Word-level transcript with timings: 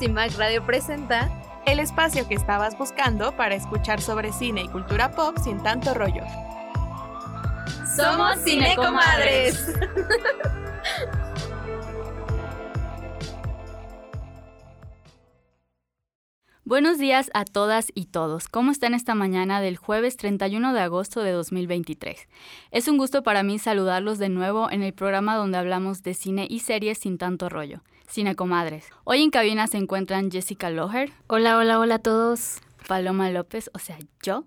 CIMAC 0.00 0.38
Radio 0.38 0.64
presenta 0.64 1.30
el 1.66 1.78
espacio 1.78 2.26
que 2.26 2.34
estabas 2.34 2.78
buscando 2.78 3.36
para 3.36 3.54
escuchar 3.54 4.00
sobre 4.00 4.32
cine 4.32 4.62
y 4.62 4.68
cultura 4.68 5.10
pop 5.10 5.36
sin 5.44 5.62
tanto 5.62 5.92
rollo. 5.92 6.24
Somos 7.94 8.42
Cinecomadres. 8.42 9.74
Buenos 16.64 16.98
días 16.98 17.30
a 17.34 17.44
todas 17.44 17.92
y 17.94 18.06
todos. 18.06 18.48
¿Cómo 18.48 18.70
están 18.70 18.94
esta 18.94 19.14
mañana 19.14 19.60
del 19.60 19.76
jueves 19.76 20.16
31 20.16 20.72
de 20.72 20.80
agosto 20.80 21.22
de 21.22 21.32
2023? 21.32 22.26
Es 22.70 22.88
un 22.88 22.96
gusto 22.96 23.22
para 23.22 23.42
mí 23.42 23.58
saludarlos 23.58 24.18
de 24.18 24.30
nuevo 24.30 24.70
en 24.70 24.82
el 24.82 24.94
programa 24.94 25.36
donde 25.36 25.58
hablamos 25.58 26.02
de 26.02 26.14
cine 26.14 26.46
y 26.48 26.60
series 26.60 26.98
sin 26.98 27.18
tanto 27.18 27.50
rollo, 27.50 27.82
Cine 28.10 28.34
Comadres. 28.34 28.86
Hoy 29.04 29.22
en 29.22 29.30
cabina 29.30 29.68
se 29.68 29.76
encuentran 29.78 30.32
Jessica 30.32 30.68
Loher. 30.68 31.12
Hola, 31.28 31.56
hola, 31.56 31.78
hola 31.78 31.94
a 31.96 31.98
todos. 32.00 32.58
Paloma 32.88 33.30
López, 33.30 33.70
o 33.72 33.78
sea, 33.78 33.98
yo, 34.20 34.44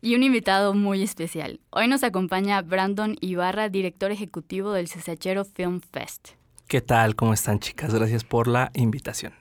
y 0.00 0.14
un 0.14 0.22
invitado 0.22 0.72
muy 0.72 1.02
especial. 1.02 1.60
Hoy 1.68 1.86
nos 1.86 2.02
acompaña 2.02 2.62
Brandon 2.62 3.16
Ibarra, 3.20 3.68
director 3.68 4.10
ejecutivo 4.10 4.72
del 4.72 4.88
Cesachero 4.88 5.44
Film 5.44 5.80
Fest. 5.80 6.30
¿Qué 6.66 6.80
tal? 6.80 7.14
¿Cómo 7.14 7.34
están 7.34 7.60
chicas? 7.60 7.92
Gracias 7.92 8.24
por 8.24 8.48
la 8.48 8.70
invitación. 8.74 9.34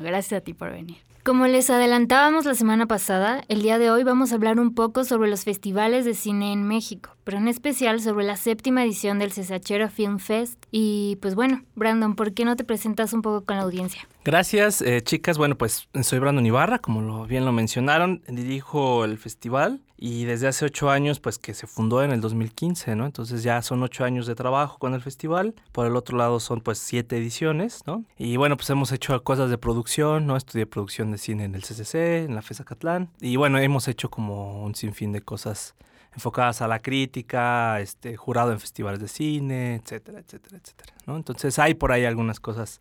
Gracias 0.00 0.40
a 0.40 0.40
ti 0.42 0.54
por 0.54 0.70
venir. 0.70 0.96
Como 1.24 1.46
les 1.46 1.70
adelantábamos 1.70 2.44
la 2.44 2.54
semana 2.54 2.84
pasada, 2.84 3.44
el 3.48 3.62
día 3.62 3.78
de 3.78 3.90
hoy 3.90 4.04
vamos 4.04 4.30
a 4.30 4.34
hablar 4.34 4.60
un 4.60 4.74
poco 4.74 5.04
sobre 5.04 5.30
los 5.30 5.44
festivales 5.44 6.04
de 6.04 6.12
cine 6.12 6.52
en 6.52 6.68
México, 6.68 7.16
pero 7.24 7.38
en 7.38 7.48
especial 7.48 8.02
sobre 8.02 8.26
la 8.26 8.36
séptima 8.36 8.84
edición 8.84 9.18
del 9.18 9.32
Cesachero 9.32 9.88
Film 9.88 10.18
Fest. 10.18 10.62
Y 10.70 11.16
pues 11.22 11.34
bueno, 11.34 11.62
Brandon, 11.76 12.14
¿por 12.14 12.34
qué 12.34 12.44
no 12.44 12.56
te 12.56 12.64
presentas 12.64 13.14
un 13.14 13.22
poco 13.22 13.42
con 13.42 13.56
la 13.56 13.62
audiencia? 13.62 14.06
Gracias, 14.24 14.80
eh, 14.80 15.02
chicas. 15.02 15.36
Bueno, 15.36 15.58
pues 15.58 15.86
soy 16.02 16.18
Brandon 16.18 16.46
Ibarra, 16.46 16.78
como 16.78 17.02
lo, 17.02 17.26
bien 17.26 17.44
lo 17.44 17.52
mencionaron. 17.52 18.22
Dirijo 18.26 19.04
el 19.04 19.18
festival 19.18 19.82
y 19.98 20.24
desde 20.24 20.48
hace 20.48 20.64
ocho 20.64 20.88
años, 20.88 21.20
pues 21.20 21.38
que 21.38 21.52
se 21.52 21.66
fundó 21.66 22.02
en 22.02 22.10
el 22.10 22.22
2015, 22.22 22.96
¿no? 22.96 23.04
Entonces 23.04 23.42
ya 23.42 23.60
son 23.60 23.82
ocho 23.82 24.02
años 24.02 24.26
de 24.26 24.34
trabajo 24.34 24.78
con 24.78 24.94
el 24.94 25.02
festival. 25.02 25.54
Por 25.72 25.86
el 25.86 25.94
otro 25.94 26.16
lado 26.16 26.40
son 26.40 26.62
pues 26.62 26.78
siete 26.78 27.18
ediciones, 27.18 27.82
¿no? 27.86 28.02
Y 28.16 28.38
bueno, 28.38 28.56
pues 28.56 28.70
hemos 28.70 28.92
hecho 28.92 29.22
cosas 29.22 29.50
de 29.50 29.58
producción, 29.58 30.26
¿no? 30.26 30.38
Estudié 30.38 30.64
producción 30.64 31.12
de 31.12 31.18
cine 31.18 31.44
en 31.44 31.54
el 31.54 31.60
CCC, 31.60 32.24
en 32.24 32.34
la 32.34 32.40
FESA 32.40 32.64
Catlán. 32.64 33.10
Y 33.20 33.36
bueno, 33.36 33.58
hemos 33.58 33.88
hecho 33.88 34.08
como 34.08 34.64
un 34.64 34.74
sinfín 34.74 35.12
de 35.12 35.20
cosas 35.20 35.74
enfocadas 36.14 36.62
a 36.62 36.68
la 36.68 36.80
crítica, 36.80 37.78
este, 37.80 38.16
jurado 38.16 38.52
en 38.52 38.60
festivales 38.60 39.00
de 39.00 39.08
cine, 39.08 39.74
etcétera, 39.74 40.20
etcétera, 40.20 40.56
etcétera, 40.56 40.94
¿no? 41.06 41.16
Entonces 41.16 41.58
hay 41.58 41.74
por 41.74 41.92
ahí 41.92 42.06
algunas 42.06 42.40
cosas 42.40 42.80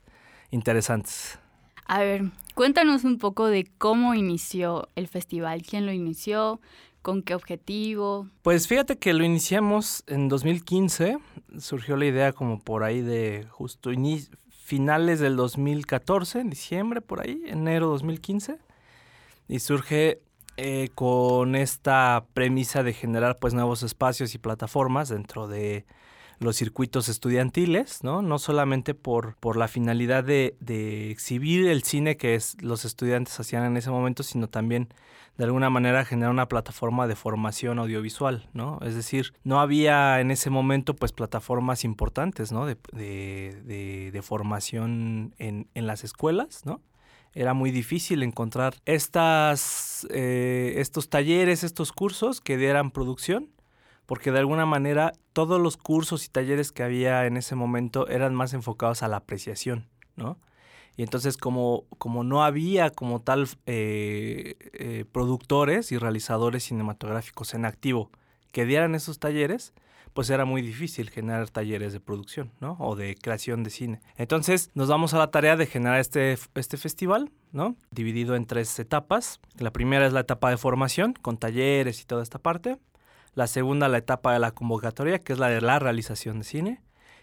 interesantes. 0.54 1.40
A 1.86 2.00
ver, 2.00 2.24
cuéntanos 2.56 3.04
un 3.04 3.18
poco 3.18 3.48
de 3.48 3.68
cómo 3.78 4.14
inició 4.14 4.88
el 4.96 5.08
festival, 5.08 5.64
quién 5.64 5.86
lo 5.86 5.92
inició, 5.92 6.62
con 7.02 7.22
qué 7.22 7.36
objetivo. 7.36 8.30
Pues 8.42 8.68
fíjate 8.68 8.98
que 8.98 9.14
lo 9.14 9.26
iniciamos 9.26 10.04
en 10.08 10.30
2015, 10.30 11.18
surgió 11.60 11.98
la 11.98 12.06
idea 12.06 12.32
como 12.32 12.60
por 12.60 12.84
ahí 12.84 13.02
de 13.02 13.46
justo 13.50 13.92
finales 14.50 15.20
del 15.20 15.36
2014, 15.36 16.40
en 16.40 16.50
diciembre, 16.50 17.02
por 17.02 17.22
ahí, 17.22 17.44
enero 17.46 17.88
2015, 17.90 18.58
y 19.50 19.60
surge 19.60 20.22
eh, 20.56 20.90
con 20.96 21.56
esta 21.56 22.26
premisa 22.34 22.84
de 22.84 22.94
generar 22.94 23.38
pues 23.40 23.54
nuevos 23.54 23.84
espacios 23.84 24.34
y 24.36 24.38
plataformas 24.38 25.10
dentro 25.10 25.48
de 25.48 25.86
los 26.44 26.56
circuitos 26.56 27.10
estudiantiles, 27.10 28.04
¿no? 28.04 28.22
No 28.22 28.40
solamente 28.40 28.94
por, 28.94 29.36
por 29.38 29.58
la 29.58 29.68
finalidad 29.68 30.24
de, 30.24 30.56
de, 30.60 31.12
exhibir 31.12 31.68
el 31.68 31.84
cine 31.84 32.18
que 32.18 32.40
los 32.62 32.86
estudiantes 32.86 33.40
hacían 33.40 33.64
en 33.66 33.78
ese 33.78 33.90
momento, 33.90 34.24
sino 34.24 34.48
también 34.48 34.90
de 35.38 35.46
alguna 35.46 35.70
manera 35.70 36.06
generar 36.06 36.32
una 36.32 36.48
plataforma 36.48 37.08
de 37.08 37.16
formación 37.16 37.80
audiovisual, 37.80 38.48
¿no? 38.54 38.80
Es 38.82 38.96
decir, 38.96 39.34
no 39.44 39.60
había 39.60 40.20
en 40.20 40.32
ese 40.32 40.50
momento 40.50 40.96
pues 40.96 41.12
plataformas 41.12 41.84
importantes, 41.84 42.52
¿no? 42.52 42.66
De, 42.66 42.78
de, 42.92 44.12
de 44.12 44.22
formación 44.22 45.34
en, 45.38 45.68
en 45.74 45.88
las 45.88 46.04
escuelas, 46.04 46.66
¿no? 46.66 46.82
era 47.36 47.54
muy 47.54 47.72
difícil 47.72 48.24
encontrar 48.24 48.76
estas, 48.86 50.06
eh, 50.12 50.76
estos 50.78 51.10
talleres, 51.10 51.64
estos 51.64 51.92
cursos 51.92 52.42
que 52.42 52.58
dieran 52.58 52.92
producción 52.92 53.50
porque 54.06 54.32
de 54.32 54.40
alguna 54.40 54.66
manera 54.66 55.14
todos 55.34 55.60
los 55.62 55.78
cursos 55.78 56.26
y 56.26 56.30
talleres 56.30 56.72
que 56.72 56.84
había 56.84 57.26
en 57.26 57.38
ese 57.38 57.56
momento 57.56 58.08
eran 58.08 58.36
más 58.36 58.54
enfocados 58.54 59.04
a 59.04 59.08
la 59.08 59.18
apreciación, 59.18 59.88
¿no? 60.16 60.38
Y 60.96 61.02
entonces 61.02 61.38
como, 61.38 61.86
como 61.98 62.24
no 62.24 62.44
había 62.44 62.92
como 62.92 63.20
tal 63.22 63.48
eh, 63.66 64.56
eh, 64.74 65.06
productores 65.12 65.92
y 65.92 65.98
realizadores 65.98 66.66
cinematográficos 66.66 67.54
en 67.56 67.66
activo 67.66 68.12
que 68.52 68.66
dieran 68.66 68.94
esos 68.94 69.18
talleres, 69.18 69.74
pues 70.14 70.30
era 70.30 70.46
muy 70.46 70.62
difícil 70.62 71.10
generar 71.10 71.50
talleres 71.50 71.92
de 71.92 72.00
producción, 72.00 72.52
¿no? 72.60 72.78
O 72.80 72.96
de 72.96 73.16
creación 73.16 73.64
de 73.64 73.72
cine. 73.72 74.02
Entonces 74.16 74.70
nos 74.76 74.88
vamos 74.88 75.16
a 75.16 75.18
la 75.18 75.32
tarea 75.32 75.56
de 75.56 75.66
generar 75.66 76.00
este, 76.00 76.38
este 76.54 76.78
festival, 76.78 77.32
¿no? 77.52 77.76
Dividido 77.90 78.36
en 78.36 78.46
tres 78.46 78.78
etapas. 78.78 79.40
La 79.58 79.72
primera 79.72 80.06
es 80.06 80.14
la 80.14 80.22
etapa 80.22 80.52
de 80.52 80.58
formación, 80.58 81.14
con 81.14 81.38
talleres 81.38 82.02
y 82.02 82.06
toda 82.06 82.22
esta 82.22 82.38
parte. 82.38 82.78
La 83.36 83.48
segunda, 83.48 83.88
la 83.88 83.98
etapa 83.98 84.34
de 84.34 84.40
la 84.40 84.52
convocatoria, 84.52 85.20
que 85.20 85.34
es 85.34 85.40
la 85.40 85.50
de 85.50 85.62
la 85.62 85.80
realización 85.80 86.40
de 86.40 86.46
cine. 86.46 86.82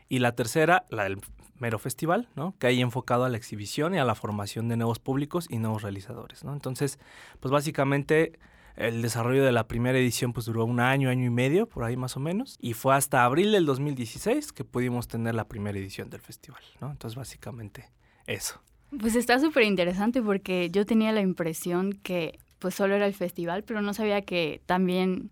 Y 0.08 0.18
la 0.18 0.32
tercera, 0.32 0.84
la 0.90 1.04
del 1.04 1.18
mero 1.60 1.78
festival, 1.78 2.28
¿no? 2.34 2.54
Que 2.58 2.66
hay 2.66 2.80
enfocado 2.80 3.24
a 3.24 3.28
la 3.28 3.36
exhibición 3.36 3.94
y 3.94 3.98
a 3.98 4.04
la 4.04 4.14
formación 4.14 4.68
de 4.68 4.76
nuevos 4.76 4.98
públicos 4.98 5.46
y 5.48 5.58
nuevos 5.58 5.82
realizadores, 5.82 6.42
¿no? 6.42 6.52
Entonces, 6.52 6.98
pues 7.38 7.52
básicamente 7.52 8.38
el 8.76 9.02
desarrollo 9.02 9.44
de 9.44 9.52
la 9.52 9.68
primera 9.68 9.98
edición 9.98 10.32
pues 10.32 10.46
duró 10.46 10.64
un 10.64 10.80
año, 10.80 11.10
año 11.10 11.26
y 11.26 11.30
medio, 11.30 11.66
por 11.66 11.84
ahí 11.84 11.96
más 11.96 12.16
o 12.16 12.20
menos, 12.20 12.56
y 12.60 12.72
fue 12.72 12.94
hasta 12.94 13.24
abril 13.24 13.52
del 13.52 13.66
2016 13.66 14.52
que 14.52 14.64
pudimos 14.64 15.06
tener 15.06 15.34
la 15.34 15.46
primera 15.46 15.78
edición 15.78 16.08
del 16.08 16.20
festival, 16.20 16.62
¿no? 16.80 16.90
Entonces, 16.90 17.16
básicamente 17.16 17.90
eso. 18.26 18.60
Pues 18.98 19.14
está 19.14 19.38
súper 19.38 19.64
interesante 19.64 20.22
porque 20.22 20.70
yo 20.70 20.84
tenía 20.86 21.12
la 21.12 21.20
impresión 21.20 21.92
que 21.92 22.40
pues 22.58 22.74
solo 22.74 22.94
era 22.94 23.06
el 23.06 23.14
festival, 23.14 23.64
pero 23.64 23.80
no 23.82 23.94
sabía 23.94 24.22
que 24.22 24.60
también 24.66 25.30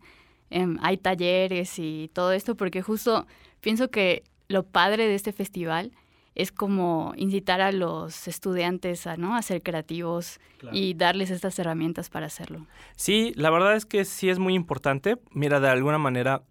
Em, 0.50 0.78
hay 0.82 0.96
talleres 0.96 1.78
y 1.78 2.10
todo 2.12 2.32
esto, 2.32 2.56
porque 2.56 2.82
justo 2.82 3.26
pienso 3.60 3.90
que 3.90 4.22
lo 4.48 4.62
padre 4.64 5.06
de 5.06 5.14
este 5.14 5.32
festival 5.32 5.92
es 6.34 6.52
como 6.52 7.12
incitar 7.16 7.60
a 7.60 7.72
los 7.72 8.28
estudiantes 8.28 9.06
a, 9.08 9.16
¿no? 9.16 9.34
a 9.34 9.42
ser 9.42 9.60
creativos 9.60 10.38
y 10.72 10.94
darles 10.94 11.30
estas 11.30 11.58
herramientas 11.58 12.10
para 12.10 12.26
hacerlo. 12.26 12.64
Sí, 12.96 13.32
la 13.34 13.50
verdad 13.50 13.74
es 13.74 13.84
que 13.84 14.04
sí 14.04 14.30
es 14.30 14.38
muy 14.38 14.54
importante. 14.54 15.16
Mira, 15.32 15.58
de 15.58 15.68
alguna 15.68 15.98
manera 15.98 16.42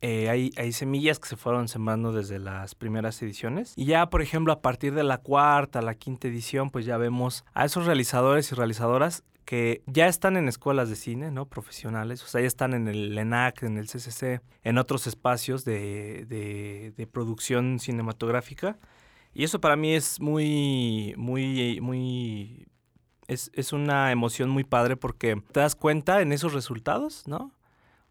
eh, 0.00 0.28
hay, 0.28 0.50
hay, 0.56 0.72
semillas 0.72 1.20
que 1.20 1.28
se 1.28 1.36
fueron 1.36 1.68
sembrando 1.68 2.12
desde 2.12 2.40
las 2.40 2.74
primeras 2.74 3.22
ediciones. 3.22 3.72
Y 3.76 3.84
ya, 3.84 4.10
por 4.10 4.20
ejemplo, 4.20 4.52
a 4.52 4.62
partir 4.62 4.94
de 4.94 5.04
la 5.04 5.18
cuarta, 5.18 5.80
la 5.80 5.94
quinta 5.94 6.26
edición, 6.26 6.70
pues 6.70 6.84
ya 6.84 6.96
vemos 6.96 7.44
a 7.54 7.66
esos 7.66 7.86
realizadores 7.86 8.50
y 8.50 8.56
realizadoras 8.56 9.22
que 9.50 9.82
ya 9.86 10.06
están 10.06 10.36
en 10.36 10.46
escuelas 10.46 10.88
de 10.90 10.94
cine, 10.94 11.32
¿no? 11.32 11.48
Profesionales, 11.48 12.22
o 12.22 12.28
sea, 12.28 12.40
ya 12.40 12.46
están 12.46 12.72
en 12.72 12.86
el 12.86 13.18
ENAC, 13.18 13.64
en 13.64 13.78
el 13.78 13.88
CCC, 13.88 14.42
en 14.62 14.78
otros 14.78 15.08
espacios 15.08 15.64
de, 15.64 16.24
de, 16.96 17.06
producción 17.08 17.80
cinematográfica. 17.80 18.78
Y 19.34 19.42
eso 19.42 19.60
para 19.60 19.74
mí 19.74 19.92
es 19.92 20.20
muy, 20.20 21.14
muy, 21.16 21.80
muy... 21.80 22.68
Es, 23.26 23.50
es 23.52 23.72
una 23.72 24.12
emoción 24.12 24.50
muy 24.50 24.62
padre 24.62 24.96
porque 24.96 25.42
te 25.50 25.58
das 25.58 25.74
cuenta 25.74 26.22
en 26.22 26.30
esos 26.30 26.52
resultados, 26.52 27.26
¿no? 27.26 27.52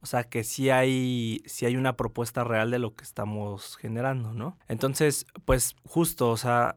O 0.02 0.08
sea, 0.08 0.26
que 0.26 0.44
sí 0.44 0.70
hay, 0.70 1.42
sí 1.46 1.66
hay 1.66 1.78
una 1.78 1.96
propuesta 1.96 2.44
real 2.44 2.70
de 2.70 2.80
lo 2.80 2.96
que 2.96 3.06
estamos 3.06 3.78
generando, 3.78 4.34
¿no? 4.34 4.58
Entonces, 4.68 5.26
pues 5.46 5.78
justo, 5.86 6.32
o 6.32 6.38
sea, 6.38 6.76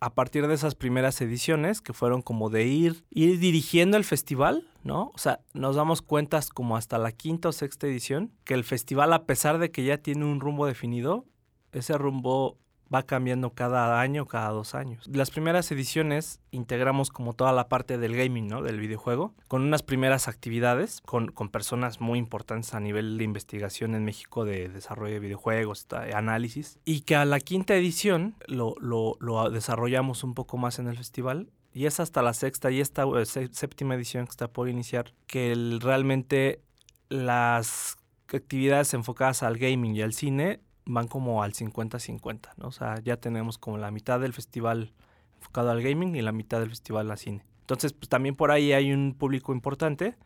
a 0.00 0.14
partir 0.14 0.46
de 0.46 0.54
esas 0.54 0.74
primeras 0.74 1.20
ediciones, 1.20 1.80
que 1.80 1.92
fueron 1.92 2.22
como 2.22 2.50
de 2.50 2.66
ir, 2.66 3.04
ir 3.10 3.38
dirigiendo 3.38 3.96
el 3.96 4.04
festival, 4.04 4.68
¿no? 4.82 5.12
O 5.14 5.18
sea, 5.18 5.40
nos 5.54 5.76
damos 5.76 6.02
cuenta 6.02 6.40
como 6.52 6.76
hasta 6.76 6.98
la 6.98 7.12
quinta 7.12 7.48
o 7.48 7.52
sexta 7.52 7.86
edición, 7.86 8.32
que 8.44 8.54
el 8.54 8.64
festival, 8.64 9.12
a 9.12 9.24
pesar 9.24 9.58
de 9.58 9.70
que 9.70 9.84
ya 9.84 9.98
tiene 9.98 10.24
un 10.24 10.40
rumbo 10.40 10.66
definido, 10.66 11.24
ese 11.72 11.96
rumbo 11.98 12.58
va 12.92 13.02
cambiando 13.02 13.50
cada 13.50 14.00
año, 14.00 14.26
cada 14.26 14.50
dos 14.50 14.74
años. 14.74 15.06
Las 15.08 15.30
primeras 15.30 15.70
ediciones 15.70 16.40
integramos 16.50 17.10
como 17.10 17.32
toda 17.32 17.52
la 17.52 17.68
parte 17.68 17.98
del 17.98 18.16
gaming, 18.16 18.48
¿no? 18.48 18.62
Del 18.62 18.80
videojuego, 18.80 19.34
con 19.48 19.62
unas 19.62 19.82
primeras 19.82 20.28
actividades 20.28 21.00
con, 21.04 21.28
con 21.28 21.48
personas 21.48 22.00
muy 22.00 22.18
importantes 22.18 22.74
a 22.74 22.80
nivel 22.80 23.18
de 23.18 23.24
investigación 23.24 23.94
en 23.94 24.04
México 24.04 24.44
de 24.44 24.68
desarrollo 24.68 25.14
de 25.14 25.20
videojuegos, 25.20 25.86
análisis, 26.14 26.78
y 26.84 27.00
que 27.02 27.16
a 27.16 27.24
la 27.24 27.40
quinta 27.40 27.74
edición 27.74 28.36
lo, 28.46 28.74
lo, 28.80 29.16
lo 29.20 29.50
desarrollamos 29.50 30.24
un 30.24 30.34
poco 30.34 30.56
más 30.56 30.78
en 30.78 30.88
el 30.88 30.96
festival 30.96 31.48
y 31.74 31.86
es 31.86 31.98
hasta 31.98 32.22
la 32.22 32.32
sexta 32.32 32.70
y 32.70 32.80
esta 32.80 33.04
eh, 33.04 33.48
séptima 33.50 33.96
edición 33.96 34.26
que 34.26 34.30
está 34.30 34.48
por 34.48 34.68
iniciar 34.68 35.12
que 35.26 35.54
realmente 35.80 36.60
las 37.08 37.96
actividades 38.28 38.94
enfocadas 38.94 39.42
al 39.42 39.58
gaming 39.58 39.94
y 39.96 40.02
al 40.02 40.12
cine 40.12 40.60
van 40.86 41.08
como 41.08 41.42
al 41.42 41.52
50-50, 41.52 42.50
¿no? 42.56 42.68
O 42.68 42.72
sea, 42.72 43.00
ya 43.00 43.16
tenemos 43.16 43.58
como 43.58 43.78
la 43.78 43.90
mitad 43.90 44.20
del 44.20 44.32
festival 44.32 44.92
enfocado 45.38 45.70
al 45.70 45.82
gaming 45.82 46.14
y 46.14 46.22
la 46.22 46.32
mitad 46.32 46.60
del 46.60 46.70
festival 46.70 47.10
a 47.10 47.16
cine. 47.16 47.44
Entonces, 47.60 47.92
pues 47.92 48.08
también 48.08 48.36
por 48.36 48.50
ahí 48.50 48.72
hay 48.72 48.92
un 48.92 49.14
público 49.14 49.52
importante 49.52 50.16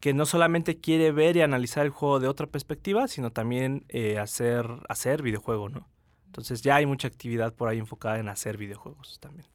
que 0.00 0.14
no 0.14 0.26
solamente 0.26 0.78
quiere 0.78 1.10
ver 1.10 1.36
y 1.36 1.42
analizar 1.42 1.84
el 1.84 1.90
juego 1.90 2.20
de 2.20 2.28
otra 2.28 2.46
perspectiva, 2.46 3.08
sino 3.08 3.32
también 3.32 3.84
eh, 3.88 4.18
hacer, 4.18 4.66
hacer 4.88 5.22
videojuego, 5.22 5.68
¿no? 5.68 5.88
Entonces 6.26 6.62
ya 6.62 6.76
hay 6.76 6.86
mucha 6.86 7.08
actividad 7.08 7.52
por 7.54 7.68
ahí 7.68 7.78
enfocada 7.78 8.18
en 8.18 8.28
hacer 8.28 8.56
videojuegos 8.56 9.18
también. 9.18 9.46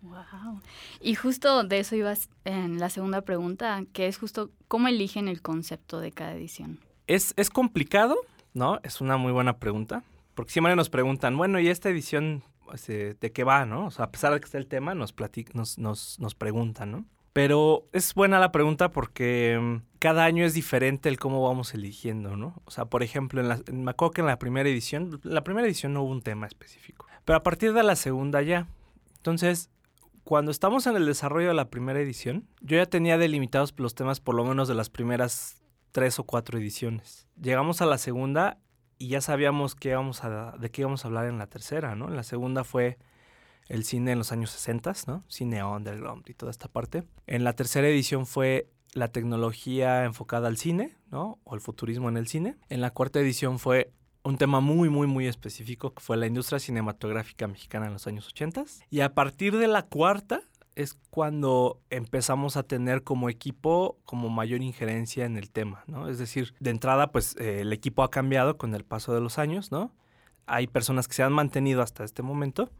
Wow. 0.00 0.60
Y 1.00 1.14
justo 1.14 1.62
de 1.62 1.78
eso 1.78 1.94
ibas 1.94 2.28
en 2.44 2.80
la 2.80 2.90
segunda 2.90 3.20
pregunta, 3.20 3.84
que 3.92 4.08
es 4.08 4.18
justo 4.18 4.50
cómo 4.66 4.88
eligen 4.88 5.28
el 5.28 5.40
concepto 5.40 6.00
de 6.00 6.10
cada 6.10 6.34
edición. 6.34 6.80
Es, 7.06 7.34
es 7.36 7.50
complicado, 7.50 8.16
¿no? 8.54 8.80
Es 8.82 9.00
una 9.00 9.16
muy 9.16 9.32
buena 9.32 9.58
pregunta, 9.58 10.02
porque 10.34 10.52
siempre 10.52 10.76
nos 10.76 10.90
preguntan, 10.90 11.36
bueno, 11.36 11.60
¿y 11.60 11.68
esta 11.68 11.88
edición 11.90 12.42
este, 12.72 13.14
de 13.14 13.32
qué 13.32 13.44
va, 13.44 13.66
no? 13.66 13.86
O 13.86 13.90
sea, 13.90 14.06
a 14.06 14.10
pesar 14.10 14.32
de 14.32 14.40
que 14.40 14.46
está 14.46 14.58
el 14.58 14.66
tema, 14.66 14.94
nos, 14.94 15.14
nos, 15.54 15.78
nos, 15.78 16.18
nos 16.20 16.34
preguntan, 16.34 16.92
¿no? 16.92 17.04
Pero 17.32 17.86
es 17.92 18.12
buena 18.14 18.38
la 18.38 18.52
pregunta 18.52 18.90
porque 18.90 19.58
mm, 19.60 19.98
cada 19.98 20.24
año 20.24 20.44
es 20.44 20.52
diferente 20.52 21.08
el 21.08 21.18
cómo 21.18 21.42
vamos 21.46 21.72
eligiendo, 21.72 22.36
¿no? 22.36 22.60
O 22.64 22.70
sea, 22.70 22.84
por 22.84 23.02
ejemplo, 23.02 23.40
en 23.40 23.48
la, 23.48 23.60
me 23.72 23.90
acuerdo 23.90 24.12
que 24.12 24.20
en 24.20 24.26
la 24.26 24.38
primera 24.38 24.68
edición, 24.68 25.20
la 25.22 25.42
primera 25.42 25.66
edición 25.66 25.94
no 25.94 26.02
hubo 26.02 26.10
un 26.10 26.22
tema 26.22 26.46
específico, 26.46 27.06
pero 27.24 27.38
a 27.38 27.42
partir 27.42 27.72
de 27.72 27.82
la 27.82 27.96
segunda 27.96 28.42
ya. 28.42 28.66
Entonces, 29.16 29.70
cuando 30.24 30.50
estamos 30.50 30.86
en 30.86 30.96
el 30.96 31.06
desarrollo 31.06 31.48
de 31.48 31.54
la 31.54 31.70
primera 31.70 32.00
edición, 32.00 32.46
yo 32.60 32.76
ya 32.76 32.86
tenía 32.86 33.16
delimitados 33.16 33.72
los 33.78 33.94
temas 33.94 34.20
por 34.20 34.34
lo 34.34 34.44
menos 34.44 34.68
de 34.68 34.74
las 34.74 34.90
primeras 34.90 35.61
tres 35.92 36.18
o 36.18 36.24
cuatro 36.24 36.58
ediciones. 36.58 37.28
Llegamos 37.40 37.80
a 37.80 37.86
la 37.86 37.98
segunda 37.98 38.58
y 38.98 39.08
ya 39.08 39.20
sabíamos 39.20 39.76
a, 40.22 40.56
de 40.58 40.70
qué 40.70 40.82
íbamos 40.82 41.04
a 41.04 41.08
hablar 41.08 41.26
en 41.26 41.38
la 41.38 41.46
tercera, 41.46 41.94
¿no? 41.94 42.08
En 42.08 42.16
la 42.16 42.22
segunda 42.22 42.64
fue 42.64 42.98
el 43.68 43.84
cine 43.84 44.12
en 44.12 44.18
los 44.18 44.32
años 44.32 44.50
60, 44.50 44.92
¿no? 45.06 45.22
Cine 45.28 45.62
underground 45.62 46.28
y 46.28 46.34
toda 46.34 46.50
esta 46.50 46.68
parte. 46.68 47.04
En 47.26 47.44
la 47.44 47.54
tercera 47.54 47.88
edición 47.88 48.26
fue 48.26 48.70
la 48.94 49.08
tecnología 49.08 50.04
enfocada 50.04 50.48
al 50.48 50.56
cine, 50.56 50.96
¿no? 51.10 51.38
O 51.44 51.54
el 51.54 51.60
futurismo 51.60 52.08
en 52.08 52.16
el 52.16 52.26
cine. 52.26 52.56
En 52.68 52.80
la 52.80 52.90
cuarta 52.90 53.20
edición 53.20 53.58
fue 53.58 53.92
un 54.24 54.38
tema 54.38 54.60
muy, 54.60 54.88
muy, 54.88 55.06
muy 55.06 55.26
específico 55.26 55.94
que 55.94 56.02
fue 56.02 56.16
la 56.16 56.26
industria 56.26 56.58
cinematográfica 56.58 57.48
mexicana 57.48 57.86
en 57.86 57.94
los 57.94 58.06
años 58.06 58.28
80. 58.28 58.64
Y 58.90 59.00
a 59.00 59.14
partir 59.14 59.56
de 59.56 59.66
la 59.66 59.82
cuarta 59.82 60.42
es 60.74 60.94
cuando 61.10 61.80
empezamos 61.90 62.56
a 62.56 62.62
tener 62.62 63.02
como 63.02 63.28
equipo 63.28 63.98
como 64.04 64.28
mayor 64.28 64.62
injerencia 64.62 65.24
en 65.24 65.36
el 65.36 65.50
tema, 65.50 65.84
¿no? 65.86 66.08
Es 66.08 66.18
decir, 66.18 66.54
de 66.60 66.70
entrada, 66.70 67.12
pues 67.12 67.36
eh, 67.38 67.60
el 67.60 67.72
equipo 67.72 68.02
ha 68.02 68.10
cambiado 68.10 68.56
con 68.56 68.74
el 68.74 68.84
paso 68.84 69.14
de 69.14 69.20
los 69.20 69.38
años, 69.38 69.70
¿no? 69.70 69.92
Hay 70.46 70.66
personas 70.66 71.08
que 71.08 71.14
se 71.14 71.22
han 71.22 71.32
mantenido 71.32 71.82
hasta 71.82 72.04
este 72.04 72.22
momento, 72.22 72.70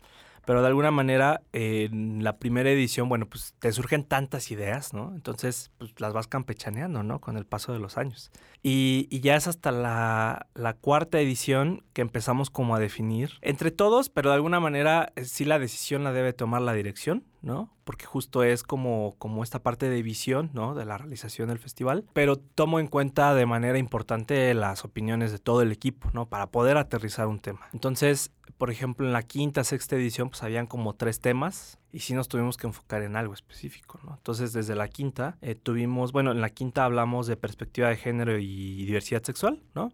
pero 0.44 0.60
de 0.60 0.66
alguna 0.66 0.90
manera 0.90 1.42
en 1.52 2.24
la 2.24 2.38
primera 2.38 2.70
edición, 2.70 3.08
bueno, 3.08 3.26
pues 3.26 3.54
te 3.60 3.70
surgen 3.72 4.04
tantas 4.04 4.50
ideas, 4.50 4.92
¿no? 4.92 5.12
Entonces, 5.14 5.70
pues 5.78 5.92
las 6.00 6.12
vas 6.12 6.26
campechaneando, 6.26 7.02
¿no? 7.02 7.20
Con 7.20 7.36
el 7.36 7.46
paso 7.46 7.72
de 7.72 7.78
los 7.78 7.96
años. 7.96 8.32
Y, 8.62 9.08
ya 9.20 9.36
es 9.36 9.46
hasta 9.46 9.70
la, 9.70 10.48
la, 10.54 10.74
cuarta 10.74 11.20
edición 11.20 11.84
que 11.92 12.02
empezamos 12.02 12.50
como 12.50 12.74
a 12.74 12.80
definir 12.80 13.30
entre 13.40 13.70
todos, 13.70 14.08
pero 14.08 14.30
de 14.30 14.36
alguna 14.36 14.58
manera 14.58 15.12
eh, 15.14 15.24
sí 15.24 15.44
la 15.44 15.60
decisión 15.60 16.02
la 16.02 16.12
debe 16.12 16.32
tomar 16.32 16.62
la 16.62 16.72
dirección, 16.72 17.24
¿no? 17.42 17.74
Porque 17.84 18.06
justo 18.06 18.44
es 18.44 18.62
como, 18.62 19.16
como 19.18 19.42
esta 19.42 19.62
parte 19.62 19.90
de 19.90 20.02
visión, 20.02 20.50
¿no? 20.54 20.74
De 20.74 20.84
la 20.84 20.96
realización 20.96 21.48
del 21.48 21.58
festival, 21.58 22.04
pero 22.12 22.36
tomo 22.36 22.80
en 22.80 22.86
cuenta 22.86 23.34
de 23.34 23.46
manera 23.46 23.78
importante 23.78 24.54
las 24.54 24.84
opiniones 24.84 25.32
de 25.32 25.38
todo 25.38 25.62
el 25.62 25.72
equipo, 25.72 26.10
¿no? 26.12 26.26
Para 26.26 26.50
poder 26.50 26.76
aterrizar 26.76 27.26
un 27.26 27.40
tema. 27.40 27.68
Entonces, 27.72 28.32
por 28.58 28.70
ejemplo, 28.70 29.06
en 29.06 29.12
la 29.12 29.22
quinta, 29.22 29.64
sexta 29.64 29.96
edición, 29.96 30.30
pues 30.30 30.42
habían 30.42 30.66
como 30.66 30.94
tres 30.94 31.20
temas 31.20 31.80
y 31.90 32.00
sí 32.00 32.14
nos 32.14 32.28
tuvimos 32.28 32.56
que 32.56 32.68
enfocar 32.68 33.02
en 33.02 33.16
algo 33.16 33.34
específico, 33.34 33.98
¿no? 34.04 34.14
Entonces, 34.14 34.52
desde 34.52 34.76
la 34.76 34.88
quinta, 34.88 35.36
eh, 35.42 35.54
tuvimos, 35.56 36.12
bueno, 36.12 36.30
en 36.30 36.40
la 36.40 36.50
quinta 36.50 36.84
hablamos 36.84 37.26
de 37.26 37.36
perspectiva 37.36 37.88
de 37.88 37.96
género 37.96 38.38
y 38.38 38.84
diversidad 38.84 39.22
sexual, 39.22 39.62
¿no? 39.74 39.92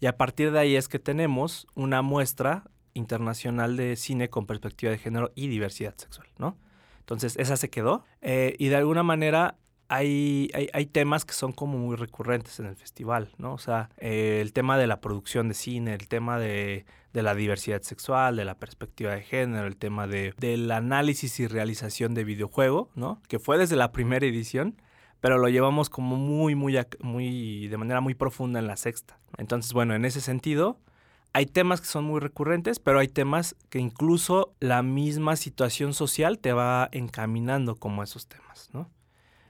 Y 0.00 0.06
a 0.06 0.16
partir 0.16 0.52
de 0.52 0.58
ahí 0.58 0.76
es 0.76 0.88
que 0.88 0.98
tenemos 0.98 1.66
una 1.74 2.02
muestra 2.02 2.64
internacional 2.94 3.76
de 3.76 3.96
cine 3.96 4.30
con 4.30 4.46
perspectiva 4.46 4.92
de 4.92 4.98
género 4.98 5.32
y 5.34 5.48
diversidad 5.48 5.94
sexual, 5.96 6.28
¿no? 6.38 6.56
Entonces, 7.04 7.36
esa 7.38 7.56
se 7.56 7.68
quedó. 7.68 8.04
Eh, 8.22 8.56
y 8.58 8.68
de 8.68 8.76
alguna 8.76 9.02
manera 9.02 9.58
hay, 9.88 10.50
hay, 10.54 10.70
hay, 10.72 10.86
temas 10.86 11.26
que 11.26 11.34
son 11.34 11.52
como 11.52 11.76
muy 11.76 11.96
recurrentes 11.96 12.58
en 12.58 12.66
el 12.66 12.76
festival, 12.76 13.30
¿no? 13.36 13.52
O 13.52 13.58
sea, 13.58 13.90
eh, 13.98 14.38
el 14.40 14.54
tema 14.54 14.78
de 14.78 14.86
la 14.86 15.00
producción 15.00 15.48
de 15.48 15.54
cine, 15.54 15.92
el 15.92 16.08
tema 16.08 16.38
de, 16.38 16.86
de, 17.12 17.22
la 17.22 17.34
diversidad 17.34 17.82
sexual, 17.82 18.36
de 18.36 18.46
la 18.46 18.54
perspectiva 18.58 19.14
de 19.14 19.22
género, 19.22 19.66
el 19.66 19.76
tema 19.76 20.06
de, 20.06 20.32
del 20.38 20.70
análisis 20.70 21.38
y 21.40 21.46
realización 21.46 22.14
de 22.14 22.24
videojuego, 22.24 22.88
¿no? 22.94 23.20
Que 23.28 23.38
fue 23.38 23.58
desde 23.58 23.76
la 23.76 23.92
primera 23.92 24.24
edición, 24.24 24.80
pero 25.20 25.36
lo 25.36 25.48
llevamos 25.48 25.90
como 25.90 26.16
muy, 26.16 26.54
muy, 26.54 26.78
muy, 27.00 27.68
de 27.68 27.76
manera 27.76 28.00
muy 28.00 28.14
profunda 28.14 28.58
en 28.58 28.66
la 28.66 28.76
sexta. 28.76 29.18
Entonces, 29.36 29.74
bueno, 29.74 29.94
en 29.94 30.06
ese 30.06 30.22
sentido, 30.22 30.78
hay 31.34 31.46
temas 31.46 31.80
que 31.80 31.88
son 31.88 32.04
muy 32.04 32.20
recurrentes, 32.20 32.78
pero 32.78 33.00
hay 33.00 33.08
temas 33.08 33.56
que 33.68 33.80
incluso 33.80 34.54
la 34.60 34.82
misma 34.82 35.34
situación 35.34 35.92
social 35.92 36.38
te 36.38 36.52
va 36.52 36.88
encaminando 36.92 37.74
como 37.74 38.04
esos 38.04 38.28
temas, 38.28 38.70
¿no? 38.72 38.88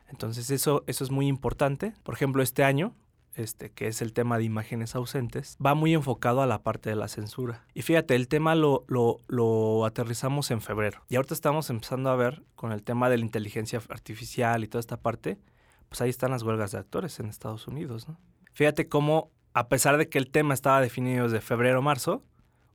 Entonces 0.09 0.51
eso, 0.51 0.83
eso 0.87 1.05
es 1.05 1.11
muy 1.11 1.29
importante. 1.29 1.93
Por 2.03 2.15
ejemplo, 2.15 2.43
este 2.43 2.65
año, 2.65 2.95
este, 3.35 3.71
que 3.71 3.87
es 3.87 4.01
el 4.01 4.15
tema 4.15 4.39
de 4.39 4.45
imágenes 4.45 4.95
ausentes, 4.95 5.59
va 5.65 5.75
muy 5.75 5.93
enfocado 5.93 6.41
a 6.41 6.47
la 6.47 6.63
parte 6.63 6.89
de 6.89 6.97
la 6.97 7.07
censura. 7.07 7.67
Y 7.75 7.83
fíjate, 7.83 8.15
el 8.15 8.29
tema 8.29 8.55
lo, 8.55 8.87
lo, 8.89 9.19
lo 9.27 9.85
aterrizamos 9.85 10.51
en 10.53 10.63
febrero. 10.63 11.03
Y 11.11 11.17
ahorita 11.17 11.35
estamos 11.35 11.69
empezando 11.69 12.09
a 12.09 12.17
ver 12.17 12.43
con 12.55 12.73
el 12.73 12.83
tema 12.83 13.11
de 13.11 13.19
la 13.19 13.27
inteligencia 13.27 13.83
artificial 13.91 14.65
y 14.65 14.69
toda 14.69 14.81
esta 14.81 14.97
parte, 14.97 15.39
pues 15.91 16.01
ahí 16.01 16.09
están 16.09 16.31
las 16.31 16.45
huelgas 16.45 16.73
de 16.73 16.79
actores 16.79 17.21
en 17.21 17.27
Estados 17.27 17.67
Unidos. 17.67 18.07
Fíjate 18.55 18.89
cómo 18.89 19.31
a 19.55 19.69
pesar 19.69 19.97
de 19.97 20.09
que 20.09 20.19
el 20.19 20.31
tema 20.31 20.53
estaba 20.53 20.81
definido 20.81 21.25
desde 21.25 21.41
febrero 21.41 21.81
marzo, 21.81 22.23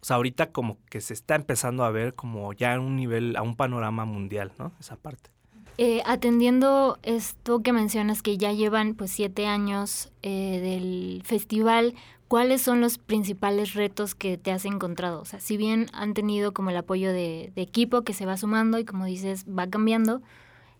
o 0.02 0.06
sea, 0.06 0.16
ahorita 0.16 0.52
como 0.52 0.78
que 0.90 1.02
se 1.02 1.14
está 1.14 1.36
empezando 1.36 1.84
a 1.84 1.92
ver 1.92 2.14
como 2.14 2.54
ya 2.54 2.74
a 2.74 2.80
un 2.80 2.96
nivel, 2.96 3.36
a 3.36 3.42
un 3.42 3.56
panorama 3.56 4.06
mundial, 4.06 4.54
¿no? 4.58 4.72
Esa 4.80 4.96
parte. 4.96 5.30
Eh, 5.78 6.02
atendiendo 6.06 6.98
esto 7.04 7.62
que 7.62 7.74
mencionas 7.74 8.22
que 8.22 8.38
ya 8.38 8.52
llevan 8.54 8.96
pues 8.96 9.12
siete 9.12 9.46
años 9.46 10.12
eh, 10.24 10.60
del 10.62 11.22
festival, 11.26 11.96
¿cuáles 12.30 12.62
son 12.62 12.80
los 12.80 12.98
principales 12.98 13.74
retos 13.74 14.16
que 14.16 14.38
te 14.38 14.52
has 14.52 14.64
encontrado? 14.64 15.22
O 15.22 15.26
sea, 15.26 15.40
si 15.42 15.58
bien 15.58 15.88
han 15.94 16.14
tenido 16.14 16.54
como 16.54 16.70
el 16.70 16.78
apoyo 16.78 17.12
de, 17.12 17.52
equipo 17.58 18.04
que 18.04 18.14
se 18.14 18.26
va 18.26 18.38
sumando 18.38 18.80
y 18.80 18.86
como 18.86 19.06
dices 19.06 19.46
va 19.46 19.68
cambiando, 19.68 20.22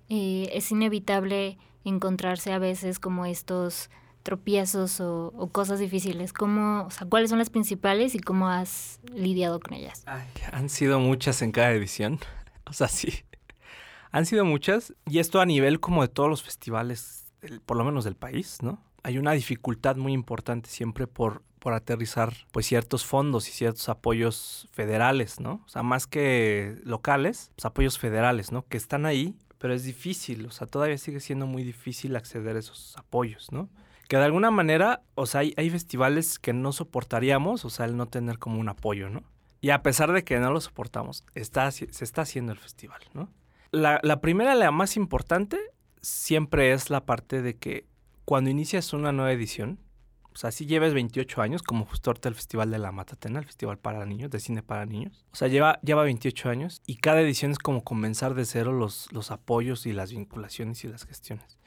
eh, 0.08 0.50
es 0.54 0.72
inevitable 0.72 1.58
encontrarse 1.84 2.52
a 2.52 2.60
veces 2.60 3.00
como 3.00 3.26
estos 3.26 3.90
tropiezos 4.30 5.02
o, 5.02 5.50
cosas 5.52 5.80
difíciles? 5.80 6.34
¿Cómo, 6.34 6.84
o 6.84 6.92
sea, 6.92 7.08
¿Cuáles 7.08 7.32
son 7.32 7.40
las 7.40 7.50
principales 7.50 8.14
y 8.14 8.20
cómo 8.20 8.48
has 8.48 9.00
lidiado 9.12 9.60
con 9.60 9.74
ellas? 9.74 10.04
han 10.52 10.70
sido 10.70 11.00
muchas 11.00 11.42
en 11.42 11.52
cada 11.52 11.72
edición. 11.72 12.20
O 12.66 12.74
sea, 12.74 12.88
sí. 12.88 13.24
Han 14.12 14.28
sido 14.28 14.46
muchas. 14.46 14.94
Y 15.08 15.18
esto 15.18 15.42
a 15.42 15.46
nivel 15.48 15.80
como 15.80 16.04
de 16.04 16.08
todos 16.08 16.30
los 16.30 16.44
festivales, 16.44 17.34
por 17.66 17.78
lo 17.78 17.84
menos 17.84 18.04
del 18.04 18.16
país, 18.16 18.60
¿no? 18.62 18.80
Hay 19.02 19.18
una 19.18 19.32
dificultad 19.32 19.96
muy 19.96 20.14
importante 20.14 20.70
siempre 20.70 21.08
por, 21.08 21.42
por 21.58 21.74
aterrizar 21.74 22.32
pues 22.52 22.68
ciertos 22.68 23.08
fondos 23.08 23.50
y 23.50 23.52
ciertos 23.54 23.90
apoyos 23.90 24.68
federales, 24.72 25.40
¿no? 25.40 25.64
O 25.66 25.68
sea, 25.68 25.82
más 25.82 26.06
que 26.06 26.80
locales, 26.84 27.50
pues 27.56 27.66
apoyos 27.66 27.98
federales, 27.98 28.52
¿no? 28.52 28.68
Que 28.68 28.78
están 28.78 29.08
ahí, 29.08 29.36
pero 29.58 29.74
es 29.74 29.84
difícil, 29.84 30.46
o 30.46 30.52
sea, 30.52 30.68
todavía 30.68 31.00
sigue 31.00 31.20
siendo 31.20 31.48
muy 31.48 31.64
difícil 31.64 32.16
acceder 32.16 32.56
a 32.56 32.60
esos 32.60 32.96
apoyos, 32.98 33.52
¿no? 33.52 33.68
Que 34.10 34.18
de 34.18 34.24
alguna 34.24 34.50
manera, 34.50 35.04
o 35.14 35.28
sea, 35.28 35.42
hay, 35.42 35.54
hay, 35.56 35.70
festivales 35.70 36.40
que 36.40 36.52
no 36.52 36.74
soportaríamos, 36.74 37.64
o 37.64 37.70
sea, 37.70 37.86
el 37.86 37.96
no 37.96 38.08
tener 38.08 38.40
como 38.40 38.60
un 38.60 38.68
apoyo, 38.68 39.08
¿no? 39.08 39.24
Y 39.62 39.70
a 39.70 39.84
pesar 39.84 40.12
de 40.12 40.24
que 40.24 40.40
no 40.40 40.52
lo 40.52 40.60
soportamos, 40.60 41.24
está, 41.36 41.70
se 41.72 41.86
está 41.86 42.24
haciendo 42.24 42.52
el 42.52 42.58
festival, 42.58 43.00
¿no? 43.14 43.30
La, 43.72 44.00
la 44.02 44.20
primera, 44.20 44.56
la 44.56 44.72
más 44.72 44.98
importante, 44.98 45.60
siempre 46.02 46.74
es 46.74 46.90
la 46.90 47.06
parte 47.06 47.44
de 47.44 47.58
que 47.58 47.86
cuando 48.26 48.50
inicias 48.50 48.94
una 48.94 49.12
nueva 49.12 49.32
edición, 49.32 49.80
o 50.34 50.38
sea, 50.38 50.52
si 50.52 50.66
lleves 50.66 50.96
28 50.96 51.44
años, 51.44 51.62
como 51.62 51.86
justo 51.86 52.10
ahorita 52.10 52.30
el 52.30 52.36
Festival 52.36 52.72
de 52.72 52.80
la 52.80 52.92
Matatena, 52.92 53.38
el 53.38 53.46
Festival 53.46 53.78
para 53.78 54.08
niños, 54.08 54.32
de 54.32 54.40
cine 54.40 54.64
para 54.64 54.88
niños. 54.88 55.24
O 55.32 55.36
sea, 55.36 55.50
lleva, 55.50 55.80
lleva 55.82 56.04
28 56.04 56.50
años 56.50 56.82
y 56.88 56.96
cada 56.96 57.22
edición 57.22 57.52
es 57.52 57.60
como 57.60 57.84
comenzar 57.84 58.34
de 58.34 58.46
cero 58.46 58.72
los, 58.72 59.12
los 59.12 59.30
apoyos 59.30 59.86
y 59.86 59.94
las 59.94 60.12
vinculaciones 60.12 60.84
y 60.84 60.88
las 60.88 61.06
gestiones. 61.06 61.59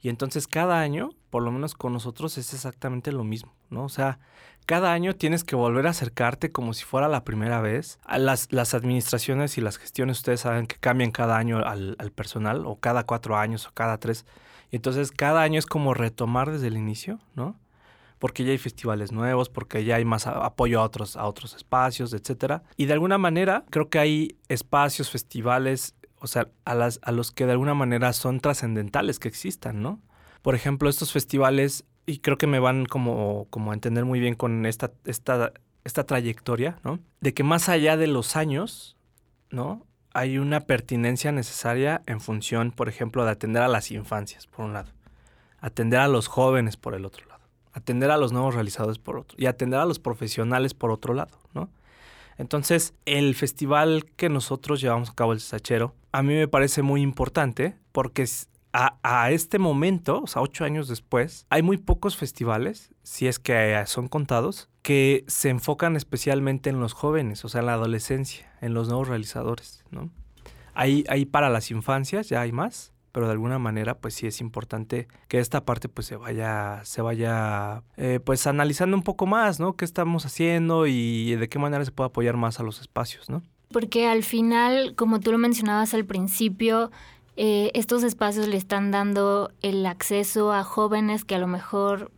Y 0.00 0.08
entonces 0.08 0.46
cada 0.46 0.80
año, 0.80 1.10
por 1.30 1.42
lo 1.42 1.50
menos 1.50 1.74
con 1.74 1.92
nosotros, 1.92 2.36
es 2.38 2.52
exactamente 2.52 3.12
lo 3.12 3.24
mismo, 3.24 3.54
¿no? 3.70 3.84
O 3.84 3.88
sea, 3.88 4.18
cada 4.66 4.92
año 4.92 5.14
tienes 5.14 5.44
que 5.44 5.56
volver 5.56 5.86
a 5.86 5.90
acercarte 5.90 6.52
como 6.52 6.72
si 6.72 6.84
fuera 6.84 7.08
la 7.08 7.24
primera 7.24 7.60
vez. 7.60 7.98
Las, 8.08 8.52
las 8.52 8.74
administraciones 8.74 9.58
y 9.58 9.60
las 9.60 9.78
gestiones, 9.78 10.18
ustedes 10.18 10.40
saben 10.40 10.66
que 10.66 10.76
cambian 10.76 11.10
cada 11.10 11.36
año 11.36 11.58
al, 11.58 11.96
al 11.98 12.10
personal, 12.12 12.66
o 12.66 12.76
cada 12.76 13.04
cuatro 13.04 13.36
años, 13.36 13.66
o 13.66 13.72
cada 13.72 13.98
tres. 13.98 14.26
Y 14.70 14.76
entonces 14.76 15.10
cada 15.12 15.42
año 15.42 15.58
es 15.58 15.66
como 15.66 15.94
retomar 15.94 16.50
desde 16.50 16.68
el 16.68 16.76
inicio, 16.76 17.20
¿no? 17.34 17.58
porque 18.24 18.42
ya 18.42 18.52
hay 18.52 18.58
festivales 18.58 19.12
nuevos, 19.12 19.50
porque 19.50 19.84
ya 19.84 19.96
hay 19.96 20.06
más 20.06 20.26
apoyo 20.26 20.80
a 20.80 20.84
otros, 20.84 21.14
a 21.14 21.26
otros 21.26 21.54
espacios, 21.54 22.14
etcétera. 22.14 22.62
Y 22.74 22.86
de 22.86 22.94
alguna 22.94 23.18
manera 23.18 23.66
creo 23.68 23.90
que 23.90 23.98
hay 23.98 24.38
espacios, 24.48 25.10
festivales 25.10 25.94
o 26.20 26.26
sea, 26.26 26.48
a, 26.64 26.74
las, 26.74 27.00
a 27.02 27.12
los 27.12 27.30
que 27.30 27.46
de 27.46 27.52
alguna 27.52 27.74
manera 27.74 28.12
son 28.12 28.40
trascendentales 28.40 29.18
que 29.18 29.28
existan, 29.28 29.82
¿no? 29.82 30.00
Por 30.42 30.54
ejemplo, 30.54 30.88
estos 30.88 31.12
festivales, 31.12 31.84
y 32.06 32.18
creo 32.18 32.38
que 32.38 32.46
me 32.46 32.58
van 32.58 32.86
como, 32.86 33.46
como 33.50 33.70
a 33.70 33.74
entender 33.74 34.04
muy 34.04 34.20
bien 34.20 34.34
con 34.34 34.66
esta, 34.66 34.92
esta, 35.04 35.52
esta 35.84 36.04
trayectoria, 36.04 36.78
¿no? 36.84 36.98
De 37.20 37.34
que 37.34 37.42
más 37.42 37.68
allá 37.68 37.96
de 37.96 38.06
los 38.06 38.36
años, 38.36 38.96
¿no? 39.50 39.86
Hay 40.12 40.38
una 40.38 40.60
pertinencia 40.60 41.32
necesaria 41.32 42.02
en 42.06 42.20
función, 42.20 42.70
por 42.70 42.88
ejemplo, 42.88 43.24
de 43.24 43.32
atender 43.32 43.62
a 43.62 43.68
las 43.68 43.90
infancias, 43.90 44.46
por 44.46 44.64
un 44.64 44.72
lado, 44.72 44.92
atender 45.60 46.00
a 46.00 46.08
los 46.08 46.28
jóvenes 46.28 46.76
por 46.76 46.94
el 46.94 47.04
otro 47.04 47.26
lado, 47.26 47.42
atender 47.72 48.10
a 48.10 48.16
los 48.16 48.32
nuevos 48.32 48.54
realizadores 48.54 48.98
por 48.98 49.16
otro, 49.18 49.36
y 49.38 49.46
atender 49.46 49.80
a 49.80 49.86
los 49.86 49.98
profesionales 49.98 50.74
por 50.74 50.90
otro 50.90 51.14
lado, 51.14 51.38
¿no? 51.52 51.70
Entonces, 52.38 52.94
el 53.04 53.34
festival 53.34 54.06
que 54.16 54.28
nosotros 54.28 54.80
llevamos 54.80 55.10
a 55.10 55.14
cabo, 55.14 55.32
el 55.32 55.40
Sachero, 55.40 55.94
a 56.12 56.22
mí 56.22 56.34
me 56.34 56.48
parece 56.48 56.82
muy 56.82 57.02
importante 57.02 57.76
porque 57.92 58.26
a, 58.72 59.30
este 59.30 59.60
momento, 59.60 60.22
o 60.22 60.26
sea, 60.26 60.42
ocho 60.42 60.64
años 60.64 60.88
después, 60.88 61.46
hay 61.48 61.62
muy 61.62 61.76
pocos 61.76 62.16
festivales, 62.16 62.90
si 63.04 63.28
es 63.28 63.38
que 63.38 63.80
son 63.86 64.08
contados, 64.08 64.68
que 64.82 65.24
se 65.28 65.48
enfocan 65.48 65.94
especialmente 65.94 66.70
en 66.70 66.80
los 66.80 66.92
jóvenes, 66.92 67.44
o 67.44 67.48
sea, 67.48 67.60
en 67.60 67.66
la 67.66 67.74
adolescencia, 67.74 68.52
en 68.60 68.74
los 68.74 68.88
nuevos 68.88 69.06
realizadores, 69.06 69.84
¿no? 69.90 70.10
Hay, 70.74 71.04
hay 71.08 71.24
para 71.24 71.50
las 71.50 71.70
infancias, 71.70 72.28
ya 72.28 72.40
hay 72.40 72.50
más, 72.50 72.92
pero 73.14 73.26
de 73.26 73.32
alguna 73.32 73.60
manera 73.60 73.96
pues 73.96 74.14
sí 74.14 74.26
es 74.26 74.40
importante 74.40 75.06
que 75.28 75.38
esta 75.38 75.64
parte 75.64 75.88
pues 75.88 76.08
se 76.08 76.16
vaya 76.16 76.80
se 76.82 77.00
vaya 77.00 77.84
eh, 77.96 78.18
pues 78.22 78.46
analizando 78.48 78.96
un 78.96 79.04
poco 79.04 79.24
más 79.24 79.60
no 79.60 79.76
qué 79.76 79.84
estamos 79.84 80.26
haciendo 80.26 80.88
y 80.88 81.36
de 81.36 81.48
qué 81.48 81.60
manera 81.60 81.84
se 81.84 81.92
puede 81.92 82.08
apoyar 82.08 82.36
más 82.36 82.58
a 82.58 82.64
los 82.64 82.80
espacios 82.80 83.30
no 83.30 83.42
porque 83.72 84.08
al 84.08 84.24
final 84.24 84.96
como 84.96 85.20
tú 85.20 85.30
lo 85.30 85.38
mencionabas 85.38 85.94
al 85.94 86.04
principio 86.04 86.90
eh, 87.36 87.70
estos 87.74 88.02
espacios 88.02 88.48
le 88.48 88.56
están 88.56 88.90
dando 88.90 89.52
el 89.62 89.86
acceso 89.86 90.52
a 90.52 90.64
jóvenes 90.64 91.24
que 91.24 91.36
a 91.36 91.38
lo 91.38 91.46
mejor 91.46 92.10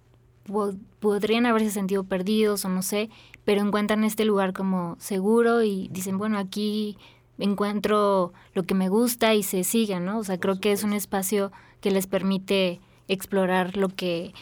podrían 1.00 1.46
haberse 1.46 1.70
sentido 1.70 2.04
perdidos 2.04 2.64
o 2.64 2.68
no 2.68 2.82
sé, 2.82 3.10
pero 3.44 3.62
encuentran 3.62 4.04
este 4.04 4.24
lugar 4.24 4.52
como 4.52 4.96
seguro 4.98 5.62
y 5.62 5.88
dicen, 5.90 6.18
bueno, 6.18 6.38
aquí 6.38 6.98
encuentro 7.44 8.32
lo 8.54 8.62
que 8.64 8.74
me 8.74 8.88
gusta 8.88 9.34
y 9.34 9.42
se 9.42 9.64
sigan, 9.64 10.04
¿no? 10.04 10.18
O 10.18 10.24
sea, 10.24 10.38
creo 10.38 10.60
que 10.60 10.72
es 10.72 10.82
un 10.84 10.92
espacio 10.92 11.52
que 11.80 11.90
les 11.90 12.06
permite 12.06 12.80
explorar 13.08 13.76
lo 13.76 13.88
que 13.88 14.32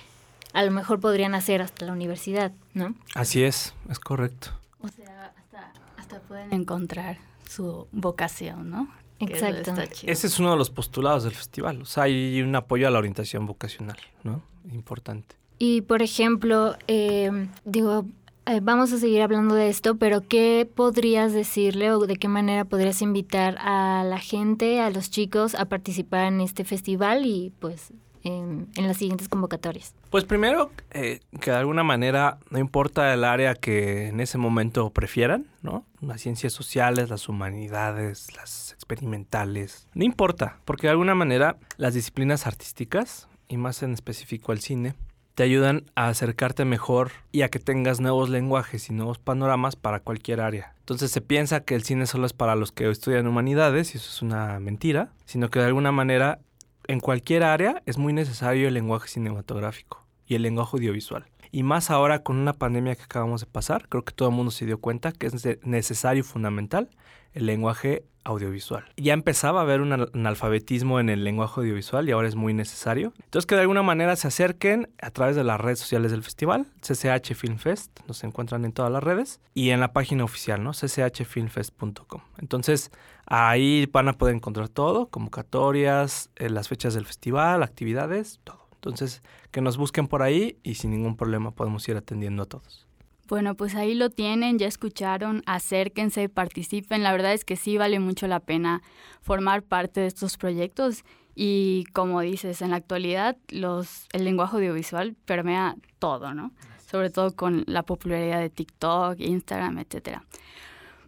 a 0.53 0.63
lo 0.63 0.71
mejor 0.71 1.01
podrían 1.01 1.35
hacer 1.35 1.61
hasta 1.61 1.85
la 1.85 1.93
universidad, 1.93 2.53
¿no? 2.73 2.95
Así 3.15 3.43
es, 3.43 3.75
es 3.91 3.99
correcto. 3.99 4.51
O 4.81 4.89
sea, 4.89 5.33
hasta, 5.37 5.73
hasta 5.97 6.21
pueden 6.21 6.53
encontrar 6.53 7.19
su 7.49 7.89
vocación, 7.93 8.71
¿no? 8.71 8.89
Exacto. 9.21 9.75
Ese 10.03 10.27
es 10.27 10.39
uno 10.39 10.53
de 10.53 10.57
los 10.57 10.71
postulados 10.71 11.25
del 11.25 11.35
festival. 11.35 11.83
O 11.83 11.85
sea, 11.85 12.05
hay 12.05 12.43
un 12.43 12.55
apoyo 12.55 12.87
a 12.87 12.91
la 12.91 12.99
orientación 12.99 13.47
vocacional, 13.47 13.97
¿no? 14.23 14.43
Importante. 14.73 15.37
Y, 15.59 15.83
por 15.83 16.03
ejemplo, 16.03 16.77
eh, 16.89 17.49
digo, 17.65 18.07
eh, 18.47 18.61
vamos 18.63 18.93
a 18.93 18.99
seguir 18.99 19.23
hablando 19.23 19.55
de 19.55 19.69
esto, 19.69 19.97
pero 19.97 20.21
¿qué 20.21 20.69
podrías 20.73 21.33
decirle 21.33 21.93
o 21.93 22.07
de 22.07 22.17
qué 22.17 22.29
manera 22.29 22.65
podrías 22.65 23.01
invitar 23.03 23.57
a 23.59 24.05
la 24.05 24.19
gente, 24.19 24.81
a 24.81 24.91
los 24.91 25.11
chicos, 25.11 25.55
a 25.55 25.65
participar 25.67 26.27
en 26.27 26.41
este 26.41 26.65
festival 26.65 27.25
y 27.25 27.53
pues 27.59 27.93
en, 28.23 28.69
las 28.77 28.99
siguientes 28.99 29.29
convocatorias? 29.29 29.95
Pues 30.11 30.25
primero, 30.25 30.71
eh, 30.91 31.21
que 31.41 31.51
de 31.51 31.57
alguna 31.57 31.85
manera, 31.85 32.39
no 32.51 32.59
importa 32.59 33.13
el 33.15 33.25
área 33.25 33.55
que 33.55 34.09
en 34.09 34.21
ese 34.21 34.39
momento 34.39 34.91
prefieran, 34.91 35.47
¿no? 35.63 35.87
Las 36.01 36.21
ciencias 36.21 36.53
sociales, 36.53 37.11
las 37.11 37.29
humanidades, 37.29 38.35
las 38.37 38.73
experimentales, 38.73 39.89
no 39.95 40.05
importa, 40.05 40.59
porque 40.65 40.87
de 40.87 40.93
alguna 40.93 41.15
manera 41.15 41.57
las 41.77 41.95
disciplinas 41.95 42.47
artísticas, 42.47 43.29
y 43.49 43.57
más 43.57 43.83
en 43.83 43.93
específico 43.93 44.53
el 44.53 44.61
cine, 44.61 44.95
te 45.35 45.43
ayudan 45.43 45.85
a 45.95 46.09
acercarte 46.09 46.65
mejor 46.65 47.13
y 47.33 47.43
a 47.43 47.49
que 47.49 47.59
tengas 47.59 48.01
nuevos 48.01 48.29
lenguajes 48.31 48.89
y 48.89 48.93
nuevos 48.93 49.19
panoramas 49.19 49.77
para 49.77 50.01
cualquier 50.01 50.41
área. 50.41 50.75
Entonces 50.81 51.11
se 51.11 51.21
piensa 51.21 51.61
que 51.61 51.75
el 51.75 51.83
cine 51.83 52.07
solo 52.07 52.27
es 52.27 52.33
para 52.33 52.55
los 52.55 52.73
que 52.73 52.89
estudian 52.89 53.27
humanidades 53.27 53.95
y 53.95 53.99
eso 53.99 54.09
es 54.11 54.23
una 54.23 54.61
mentira, 54.61 55.11
sino 55.25 55.51
que 55.51 55.59
de 55.59 55.67
alguna 55.67 55.93
manera 55.93 56.39
en 56.87 57.01
cualquier 57.01 57.43
área 57.43 57.83
es 57.87 57.99
muy 57.99 58.13
necesario 58.13 58.69
el 58.69 58.75
lenguaje 58.75 59.09
cinematográfico 59.09 60.05
y 60.27 60.35
el 60.35 60.43
lenguaje 60.43 60.77
audiovisual. 60.77 61.25
Y 61.55 61.63
más 61.63 61.89
ahora 61.89 62.25
con 62.25 62.37
una 62.37 62.53
pandemia 62.53 62.97
que 62.97 63.05
acabamos 63.05 63.43
de 63.43 63.47
pasar, 63.47 63.89
creo 63.89 64.05
que 64.05 64.13
todo 64.13 64.29
el 64.29 64.35
mundo 64.35 64.51
se 64.51 64.67
dio 64.67 64.81
cuenta 64.81 65.13
que 65.13 65.29
es 65.29 65.65
necesario 65.65 66.23
y 66.23 66.25
fundamental 66.25 66.91
el 67.33 67.47
lenguaje 67.47 68.03
audiovisual. 68.25 68.85
Ya 68.97 69.13
empezaba 69.13 69.61
a 69.61 69.63
haber 69.63 69.81
un 69.81 69.93
analfabetismo 69.93 70.99
en 70.99 71.11
el 71.11 71.23
lenguaje 71.23 71.61
audiovisual 71.61 72.09
y 72.09 72.11
ahora 72.11 72.27
es 72.27 72.35
muy 72.35 72.55
necesario. 72.55 73.13
Entonces 73.23 73.47
que 73.47 73.55
de 73.55 73.61
alguna 73.61 73.85
manera 73.85 74.17
se 74.17 74.27
acerquen 74.27 74.91
a 75.01 75.11
través 75.11 75.37
de 75.37 75.45
las 75.45 75.61
redes 75.61 75.79
sociales 75.79 76.11
del 76.11 76.25
festival, 76.25 76.67
CCH 76.81 77.35
Film 77.37 77.59
Fest, 77.59 78.01
nos 78.09 78.25
encuentran 78.25 78.65
en 78.65 78.73
todas 78.73 78.91
las 78.91 79.05
redes, 79.05 79.41
y 79.55 79.71
en 79.71 79.79
la 79.79 79.93
página 79.93 80.25
oficial, 80.25 80.61
¿no? 80.65 80.73
cchfilmfest.com. 80.73 82.21
Entonces 82.39 82.91
ahí 83.27 83.89
van 83.93 84.09
a 84.09 84.15
poder 84.15 84.35
encontrar 84.35 84.69
todo, 84.69 85.07
convocatorias, 85.07 86.31
eh, 86.35 86.51
las 86.51 86.67
fechas 86.67 86.95
del 86.95 87.07
festival, 87.07 87.63
actividades, 87.63 88.41
todo. 88.43 88.64
Entonces 88.85 89.23
que 89.51 89.61
nos 89.61 89.77
busquen 89.77 90.07
por 90.09 90.23
ahí 90.23 90.59
y 90.63 90.75
sin 90.75 90.91
ningún 90.91 91.17
problema 91.17 91.53
podemos 91.53 91.89
ir 91.89 91.97
atendiendo 91.97 92.43
a 92.43 92.47
todos. 92.47 92.87
Bueno, 93.27 93.55
pues 93.55 93.75
ahí 93.75 93.95
lo 93.95 94.11
tienen, 94.11 94.59
ya 94.59 94.67
escucharon, 94.67 95.43
acérquense, 95.47 96.29
participen. 96.29 97.03
La 97.03 97.13
verdad 97.13 97.33
es 97.33 97.47
que 97.47 97.57
sí 97.57 97.79
vale 97.79 97.99
mucho 97.99 98.27
la 98.27 98.41
pena 98.41 98.83
formar 99.23 99.63
parte 99.63 100.01
de 100.01 100.07
estos 100.07 100.37
proyectos 100.37 101.05
y 101.35 101.85
como 101.95 102.21
dices, 102.21 102.61
en 102.61 102.71
la 102.71 102.77
actualidad 102.77 103.39
los, 103.49 104.07
el 104.13 104.25
lenguaje 104.25 104.57
audiovisual 104.57 105.17
permea 105.25 105.77
todo, 105.99 106.35
¿no? 106.35 106.53
Sobre 106.87 107.09
todo 107.09 107.35
con 107.35 107.65
la 107.67 107.83
popularidad 107.83 108.41
de 108.41 108.51
TikTok, 108.51 109.19
Instagram, 109.19 109.79
etcétera. 109.79 110.23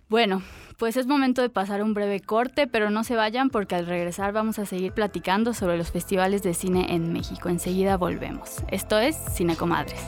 Bueno, 0.09 0.43
pues 0.77 0.97
es 0.97 1.09
momento 1.09 1.43
de 1.43 1.49
pasar 1.49 1.83
un 1.83 1.93
breve 1.93 2.21
corte, 2.21 2.69
pero 2.69 2.91
no 2.91 3.03
se 3.03 3.17
vayan 3.17 3.51
porque 3.51 3.75
al 3.75 3.87
regresar 3.87 4.33
vamos 4.33 4.61
a 4.61 4.67
seguir 4.67 4.93
platicando 4.93 5.53
sobre 5.53 5.77
los 5.77 5.91
festivales 5.91 6.45
de 6.45 6.55
cine 6.55 6.95
en 6.95 7.13
México. 7.13 7.49
Enseguida 7.49 7.97
volvemos. 7.97 8.63
Esto 8.71 8.99
es 8.99 9.17
Cine 9.17 9.57
Comadres. 9.57 10.01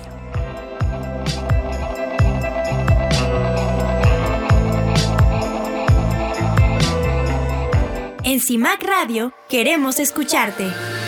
En 8.22 8.40
CIMAC 8.40 8.82
Radio 8.84 9.32
queremos 9.48 9.98
escucharte. 9.98 10.66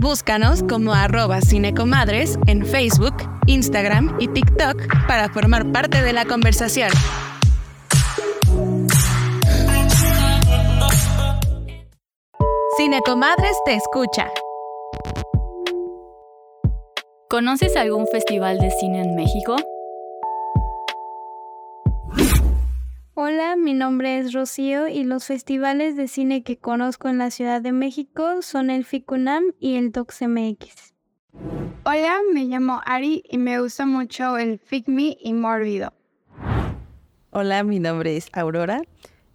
Búscanos 0.00 0.62
como 0.62 0.94
arroba 0.94 1.42
cinecomadres 1.42 2.38
en 2.46 2.64
Facebook, 2.64 3.14
Instagram 3.44 4.16
y 4.18 4.28
TikTok 4.28 5.06
para 5.06 5.28
formar 5.28 5.70
parte 5.72 6.00
de 6.00 6.14
la 6.14 6.24
conversación. 6.24 6.88
Cinecomadres 12.78 13.54
te 13.66 13.74
escucha. 13.74 14.30
¿Conoces 17.28 17.76
algún 17.76 18.06
festival 18.06 18.58
de 18.58 18.70
cine 18.70 19.02
en 19.02 19.14
México? 19.14 19.56
Hola, 23.22 23.54
mi 23.54 23.74
nombre 23.74 24.16
es 24.16 24.32
Rocío 24.32 24.88
y 24.88 25.04
los 25.04 25.26
festivales 25.26 25.94
de 25.94 26.08
cine 26.08 26.42
que 26.42 26.56
conozco 26.56 27.06
en 27.06 27.18
la 27.18 27.30
Ciudad 27.30 27.60
de 27.60 27.70
México 27.70 28.40
son 28.40 28.70
el 28.70 28.82
FICUNAM 28.86 29.52
y 29.60 29.74
el 29.74 29.92
DocsMX. 29.92 30.94
Hola, 31.84 32.16
me 32.32 32.46
llamo 32.46 32.80
Ari 32.86 33.22
y 33.28 33.36
me 33.36 33.60
gusta 33.60 33.84
mucho 33.84 34.38
el 34.38 34.58
FICMI 34.58 35.18
y 35.20 35.34
Mórbido. 35.34 35.92
Hola, 37.28 37.62
mi 37.62 37.78
nombre 37.78 38.16
es 38.16 38.30
Aurora 38.32 38.80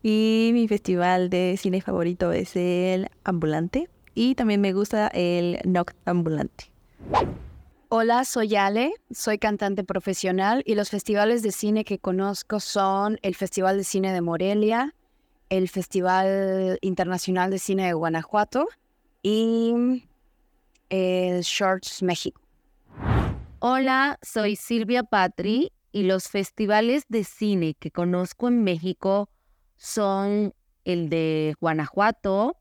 y 0.02 0.50
mi 0.54 0.68
festival 0.68 1.30
de 1.30 1.56
cine 1.56 1.80
favorito 1.80 2.32
es 2.32 2.56
el 2.56 3.12
Ambulante 3.24 3.88
y 4.16 4.34
también 4.34 4.62
me 4.62 4.74
gusta 4.74 5.10
el 5.10 5.60
Noct 5.64 5.96
Ambulante. 6.06 6.72
Hola, 7.90 8.26
soy 8.26 8.56
Ale, 8.56 8.96
soy 9.12 9.38
cantante 9.38 9.84
profesional 9.84 10.64
y 10.66 10.74
los 10.74 10.90
festivales 10.90 11.44
de 11.44 11.52
cine 11.52 11.86
que 11.86 12.00
conozco 12.00 12.60
son 12.60 13.20
el 13.22 13.36
Festival 13.36 13.78
de 13.78 13.84
Cine 13.84 14.12
de 14.12 14.22
Morelia, 14.22 14.96
el 15.50 15.70
Festival 15.70 16.80
Internacional 16.82 17.52
de 17.52 17.60
Cine 17.60 17.86
de 17.86 17.94
Guanajuato 17.94 18.68
y 19.22 20.04
el 20.90 21.42
Shorts 21.42 22.02
México. 22.02 22.42
Hola, 23.60 24.18
soy 24.24 24.56
Silvia 24.56 25.04
Patri 25.04 25.72
y 25.92 26.04
los 26.04 26.28
festivales 26.28 27.04
de 27.08 27.24
cine 27.24 27.76
que 27.80 27.92
conozco 27.92 28.48
en 28.48 28.64
México 28.64 29.30
son 29.78 30.56
el 30.86 31.10
de 31.10 31.54
Guanajuato, 31.62 32.58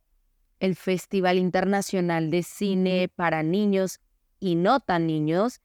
el 0.60 0.76
Festival 0.76 1.38
Internacional 1.38 2.30
de 2.30 2.42
Cine 2.42 3.08
para 3.08 3.42
Niños 3.42 4.00
y 4.44 4.56
No 4.56 4.78
Tan 4.80 5.06
Niños 5.06 5.62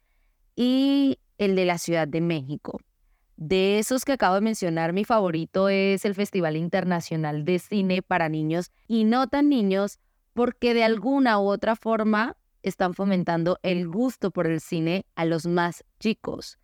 y 0.55 1.19
el 1.37 1.57
de 1.57 1.65
la 1.65 1.77
Ciudad 1.77 2.07
de 2.07 2.21
México. 2.21 2.79
De 3.35 3.77
esos 3.77 4.05
que 4.05 4.13
acabo 4.13 4.35
de 4.35 4.41
mencionar, 4.41 4.93
mi 4.93 5.03
favorito 5.03 5.67
es 5.67 6.05
el 6.05 6.15
Festival 6.15 6.55
Internacional 6.55 7.43
de 7.43 7.59
Cine 7.59 8.01
para 8.01 8.29
Niños 8.29 8.71
y 8.87 9.03
No 9.03 9.27
Tan 9.27 9.49
Niños 9.49 9.99
porque 10.33 10.73
de 10.73 10.85
alguna 10.85 11.39
u 11.39 11.49
otra 11.49 11.75
forma 11.75 12.37
están 12.63 12.93
fomentando 12.93 13.59
el 13.63 13.85
gusto 13.85 14.31
por 14.31 14.47
el 14.47 14.61
cine 14.61 15.05
a 15.15 15.25
los 15.25 15.45
más 15.45 15.83
chicos. 15.99 16.57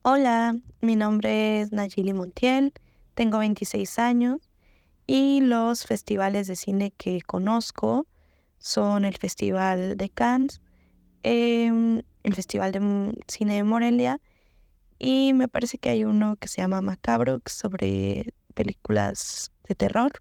Hola, 0.00 0.56
mi 0.80 0.96
nombre 0.96 1.60
es 1.60 1.72
Nayili 1.72 2.14
Montiel, 2.14 2.72
tengo 3.12 3.38
26 3.38 3.98
años 3.98 4.40
y 5.06 5.42
los 5.42 5.84
festivales 5.84 6.46
de 6.46 6.56
cine 6.56 6.94
que 6.96 7.20
conozco 7.20 8.06
son 8.62 9.04
el 9.04 9.16
Festival 9.18 9.96
de 9.96 10.08
Cannes, 10.08 10.62
em, 11.22 12.02
el 12.22 12.34
Festival 12.34 12.72
de 12.72 13.14
Cine 13.28 13.56
de 13.56 13.64
Morelia 13.64 14.20
y 14.98 15.32
me 15.34 15.48
parece 15.48 15.78
que 15.78 15.90
hay 15.90 16.04
uno 16.04 16.36
que 16.36 16.48
se 16.48 16.62
llama 16.62 16.80
Macabro 16.80 17.40
sobre 17.46 18.32
películas 18.54 19.50
de 19.68 19.74
terror. 19.74 20.12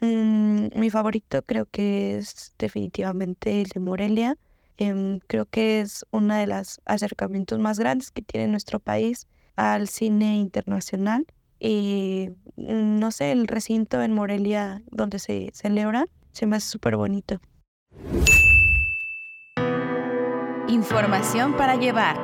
Mm, 0.00 0.68
mi 0.74 0.90
favorito 0.90 1.42
creo 1.42 1.66
que 1.66 2.16
es 2.16 2.54
definitivamente 2.58 3.60
el 3.60 3.68
de 3.68 3.80
Morelia. 3.80 4.36
Em, 4.78 5.20
creo 5.26 5.46
que 5.46 5.80
es 5.80 6.06
uno 6.10 6.34
de 6.34 6.46
los 6.46 6.80
acercamientos 6.86 7.58
más 7.58 7.78
grandes 7.78 8.10
que 8.10 8.22
tiene 8.22 8.48
nuestro 8.48 8.80
país 8.80 9.26
al 9.54 9.88
cine 9.88 10.36
internacional. 10.36 11.26
Y 11.60 12.30
mm, 12.56 12.98
no 12.98 13.10
sé, 13.10 13.32
el 13.32 13.46
recinto 13.46 14.02
en 14.02 14.12
Morelia 14.12 14.82
donde 14.90 15.18
se 15.18 15.50
celebra 15.52 16.06
se 16.32 16.46
me 16.46 16.56
hace 16.56 16.68
súper 16.68 16.96
bonito. 16.96 17.40
Información 20.68 21.56
para 21.56 21.76
llevar. 21.76 22.16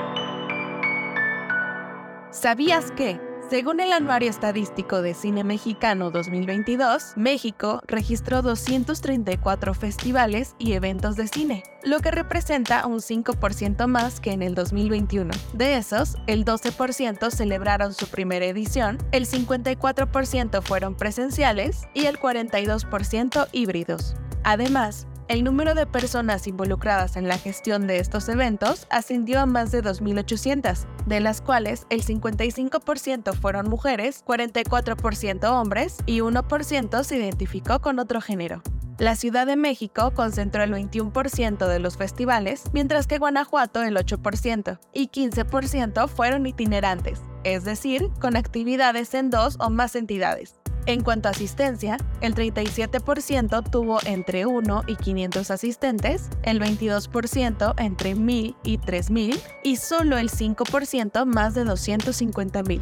¿Sabías 2.31 2.91
que? 2.91 3.21
Según 3.53 3.81
el 3.81 3.93
Anuario 3.93 4.31
Estadístico 4.31 5.03
de 5.03 5.13
Cine 5.13 5.45
Mexicano 5.45 6.11
2022, 6.11 7.13
México 7.17 7.83
registró 7.87 8.41
234 8.41 9.75
festivales 9.75 10.55
y 10.59 10.73
eventos 10.73 11.17
de 11.17 11.29
cine, 11.29 11.63
lo 11.85 12.01
que 12.01 12.11
representa 12.11 12.87
un 12.87 13.01
5% 13.01 13.87
más 13.89 14.21
que 14.21 14.33
en 14.33 14.43
el 14.43 14.55
2021. 14.55 15.35
De 15.53 15.77
esos, 15.77 16.17
el 16.27 16.47
12% 16.47 17.31
celebraron 17.31 17.93
su 17.93 18.07
primera 18.07 18.47
edición, 18.47 18.97
el 19.13 19.27
54% 19.27 20.63
fueron 20.63 20.95
presenciales 20.95 21.83
y 21.93 22.07
el 22.07 22.19
42% 22.19 23.49
híbridos. 23.53 24.15
Además, 24.45 25.07
el 25.29 25.45
número 25.45 25.75
de 25.75 25.87
personas 25.87 26.47
involucradas 26.47 27.17
en 27.17 27.29
la 27.29 27.39
gestión 27.39 27.87
de 27.87 27.99
estos 27.99 28.29
eventos 28.29 28.87
ascendió 28.91 29.41
a 29.41 29.47
más 29.47 29.71
de 29.71 29.83
2.800, 29.83 30.87
de 31.07 31.21
las 31.21 31.41
cuales 31.41 31.87
el 31.91 32.05
55% 32.05 33.35
fueron 33.35 33.69
mujeres, 33.69 34.25
44% 34.27 35.45
hombres 35.51 35.99
y 36.07 36.21
1% 36.21 37.05
se 37.05 37.17
identificó 37.17 37.81
con 37.81 37.99
otro 37.99 38.21
género. 38.21 38.63
La 38.99 39.17
Ciudad 39.17 39.47
de 39.47 39.57
México 39.57 40.13
concentró 40.15 40.63
el 40.63 40.73
21% 40.73 41.67
de 41.67 41.79
los 41.81 41.97
festivales, 41.97 42.65
mientras 42.73 43.07
que 43.07 43.19
Guanajuato 43.19 43.83
el 43.83 43.97
8%, 43.97 44.79
y 44.93 45.09
15% 45.09 46.09
fueron 46.09 46.47
itinerantes, 46.47 47.21
es 47.43 47.65
decir, 47.65 48.11
con 48.21 48.37
actividades 48.37 49.15
en 49.15 49.31
dos 49.31 49.57
o 49.59 49.71
más 49.71 49.97
entidades. 49.97 50.62
En 50.87 51.03
cuanto 51.03 51.29
a 51.29 51.31
asistencia, 51.31 51.97
el 52.21 52.35
37% 52.35 53.71
tuvo 53.71 53.99
entre 54.05 54.47
1 54.47 54.83
y 54.89 54.97
500 54.97 55.51
asistentes, 55.51 56.29
el 56.43 56.61
22% 56.61 57.75
entre 57.79 58.15
1000 58.17 58.57
y 58.65 58.79
3000 58.79 59.41
y 59.63 59.77
solo 59.77 60.19
el 60.19 60.29
5% 60.31 61.25
más 61.25 61.55
de 61.55 61.65
250.000. 61.65 62.81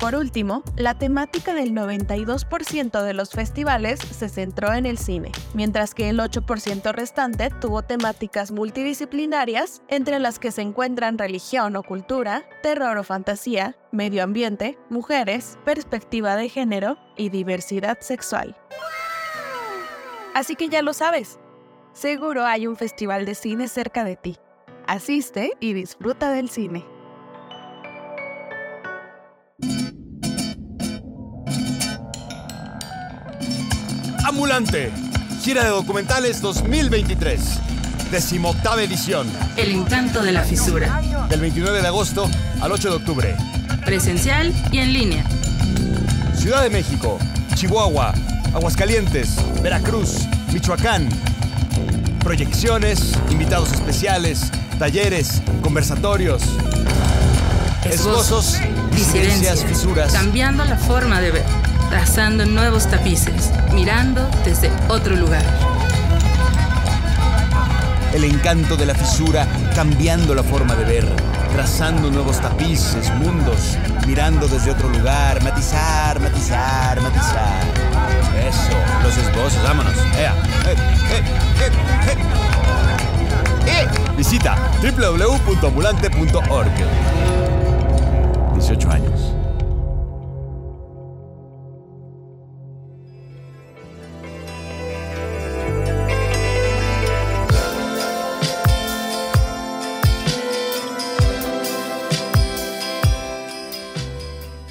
Por 0.00 0.14
último, 0.14 0.62
la 0.76 0.94
temática 0.94 1.52
del 1.52 1.72
92% 1.72 3.02
de 3.02 3.12
los 3.12 3.32
festivales 3.32 4.00
se 4.00 4.30
centró 4.30 4.72
en 4.72 4.86
el 4.86 4.96
cine, 4.96 5.30
mientras 5.52 5.94
que 5.94 6.08
el 6.08 6.18
8% 6.20 6.94
restante 6.94 7.50
tuvo 7.60 7.82
temáticas 7.82 8.50
multidisciplinarias, 8.50 9.82
entre 9.88 10.18
las 10.18 10.38
que 10.38 10.52
se 10.52 10.62
encuentran 10.62 11.18
religión 11.18 11.76
o 11.76 11.82
cultura, 11.82 12.44
terror 12.62 12.96
o 12.96 13.04
fantasía, 13.04 13.76
medio 13.92 14.24
ambiente, 14.24 14.78
mujeres, 14.88 15.58
perspectiva 15.66 16.34
de 16.34 16.48
género 16.48 16.96
y 17.18 17.28
diversidad 17.28 17.98
sexual. 18.00 18.56
Así 20.32 20.56
que 20.56 20.70
ya 20.70 20.80
lo 20.80 20.94
sabes, 20.94 21.38
seguro 21.92 22.46
hay 22.46 22.66
un 22.66 22.76
festival 22.76 23.26
de 23.26 23.34
cine 23.34 23.68
cerca 23.68 24.04
de 24.04 24.16
ti. 24.16 24.38
Asiste 24.86 25.52
y 25.60 25.74
disfruta 25.74 26.32
del 26.32 26.48
cine. 26.48 26.86
Ambulante, 34.30 34.92
gira 35.42 35.64
de 35.64 35.70
documentales 35.70 36.40
2023, 36.40 37.40
decimoctava 38.12 38.80
edición. 38.80 39.26
El 39.56 39.72
encanto 39.72 40.22
de 40.22 40.30
la 40.30 40.44
fisura. 40.44 41.02
Del 41.28 41.40
29 41.40 41.82
de 41.82 41.88
agosto 41.88 42.30
al 42.60 42.70
8 42.70 42.90
de 42.90 42.94
octubre. 42.94 43.36
Presencial 43.84 44.54
y 44.70 44.78
en 44.78 44.92
línea. 44.92 45.24
Ciudad 46.32 46.62
de 46.62 46.70
México, 46.70 47.18
Chihuahua, 47.56 48.14
Aguascalientes, 48.54 49.34
Veracruz, 49.64 50.28
Michoacán. 50.52 51.08
Proyecciones, 52.20 53.14
invitados 53.30 53.72
especiales, 53.72 54.52
talleres, 54.78 55.42
conversatorios. 55.60 56.44
Esbozos, 57.84 58.60
disidencias, 58.92 59.64
fisuras. 59.64 60.12
Cambiando 60.12 60.64
la 60.64 60.76
forma 60.76 61.20
de 61.20 61.32
ver 61.32 61.70
trazando 61.90 62.46
nuevos 62.46 62.88
tapices, 62.88 63.50
mirando 63.74 64.28
desde 64.44 64.70
otro 64.88 65.16
lugar. 65.16 65.44
El 68.12 68.24
encanto 68.24 68.76
de 68.76 68.86
la 68.86 68.94
fisura 68.94 69.46
cambiando 69.74 70.34
la 70.34 70.42
forma 70.42 70.74
de 70.74 70.84
ver, 70.84 71.06
trazando 71.52 72.10
nuevos 72.10 72.40
tapices, 72.40 73.10
mundos, 73.14 73.78
mirando 74.06 74.48
desde 74.48 74.72
otro 74.72 74.88
lugar, 74.88 75.42
matizar, 75.42 76.20
matizar, 76.20 77.00
matizar. 77.00 77.62
Eso, 78.36 78.72
los 79.02 79.16
esbozos, 79.16 79.62
vámonos. 79.62 79.94
¡Ea! 80.18 80.34
¡Eh, 80.66 80.74
eh, 81.12 81.22
eh! 83.66 83.88
Visita 84.16 84.56
www.ambulante.org. 84.82 86.72
18 88.54 88.90
años. 88.90 89.39